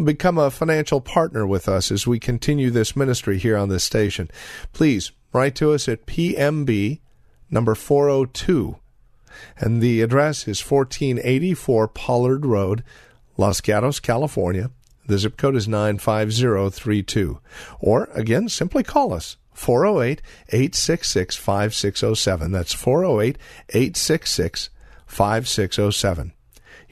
become 0.04 0.38
a 0.38 0.50
financial 0.50 1.02
partner 1.02 1.46
with 1.46 1.70
us 1.70 1.92
as 1.92 2.08
we 2.08 2.20
continue 2.20 2.72
this 2.72 2.96
ministry 2.96 3.38
here 3.38 3.58
on 3.58 3.70
this 3.70 3.84
station, 3.84 4.30
please 4.74 5.12
write 5.34 5.56
to 5.56 5.74
us 5.74 5.88
at 5.88 6.08
PMB 6.08 7.00
number 7.50 7.76
402 7.76 8.78
and 9.58 9.82
the 9.82 10.02
address 10.02 10.48
is 10.48 10.62
1484 10.62 11.88
Pollard 11.90 12.46
Road, 12.46 12.84
Los 13.38 13.62
Gatos, 13.62 14.00
California. 14.00 14.72
The 15.08 15.18
zip 15.18 15.38
code 15.38 15.56
is 15.56 15.68
95032. 15.68 17.40
Or, 17.80 18.10
again, 18.14 18.50
simply 18.50 18.84
call 18.84 19.14
us. 19.14 19.38
408 19.54 20.22
866 20.50 21.36
5607. 21.36 22.52
That's 22.52 22.74
408 22.74 23.38
866 23.70 24.70
5607. 25.06 26.34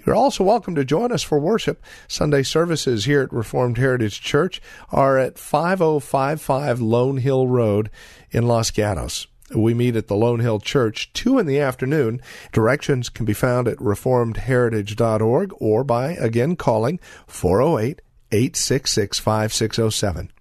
You're 0.06 0.16
also 0.16 0.44
welcome 0.44 0.76
to 0.76 0.86
join 0.86 1.12
us 1.12 1.24
for 1.24 1.40
worship. 1.40 1.84
Sunday 2.08 2.44
services 2.44 3.06
here 3.06 3.22
at 3.22 3.34
Reformed 3.34 3.78
Heritage 3.78 4.22
Church 4.22 4.62
are 4.92 5.18
at 5.18 5.38
5055 5.38 6.82
Lone 6.82 7.18
Hill 7.18 7.48
Road 7.48 7.90
in 8.32 8.48
Los 8.48 8.72
Gatos. 8.72 9.28
We 9.56 9.74
meet 9.74 9.96
at 9.96 10.08
the 10.08 10.16
Lone 10.16 10.40
Hill 10.40 10.60
Church, 10.60 11.12
2 11.14 11.40
in 11.40 11.46
the 11.46 11.60
afternoon. 11.60 12.22
Directions 12.52 13.10
can 13.10 13.26
be 13.26 13.34
found 13.34 13.68
at 13.68 13.78
reformedheritage.org 13.78 15.54
or 15.58 15.84
by, 15.84 16.12
again, 16.14 16.56
calling 16.56 17.00
408 17.28 18.02
866 18.32 19.20
5607. 19.20 20.32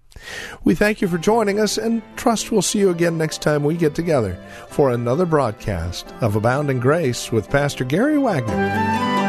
We 0.63 0.75
thank 0.75 1.01
you 1.01 1.07
for 1.07 1.17
joining 1.17 1.59
us 1.59 1.77
and 1.77 2.01
trust 2.17 2.51
we'll 2.51 2.61
see 2.61 2.79
you 2.79 2.89
again 2.89 3.17
next 3.17 3.41
time 3.41 3.63
we 3.63 3.75
get 3.75 3.95
together 3.95 4.37
for 4.67 4.91
another 4.91 5.25
broadcast 5.25 6.13
of 6.21 6.35
Abounding 6.35 6.79
Grace 6.79 7.31
with 7.31 7.49
Pastor 7.49 7.85
Gary 7.85 8.17
Wagner. 8.17 9.28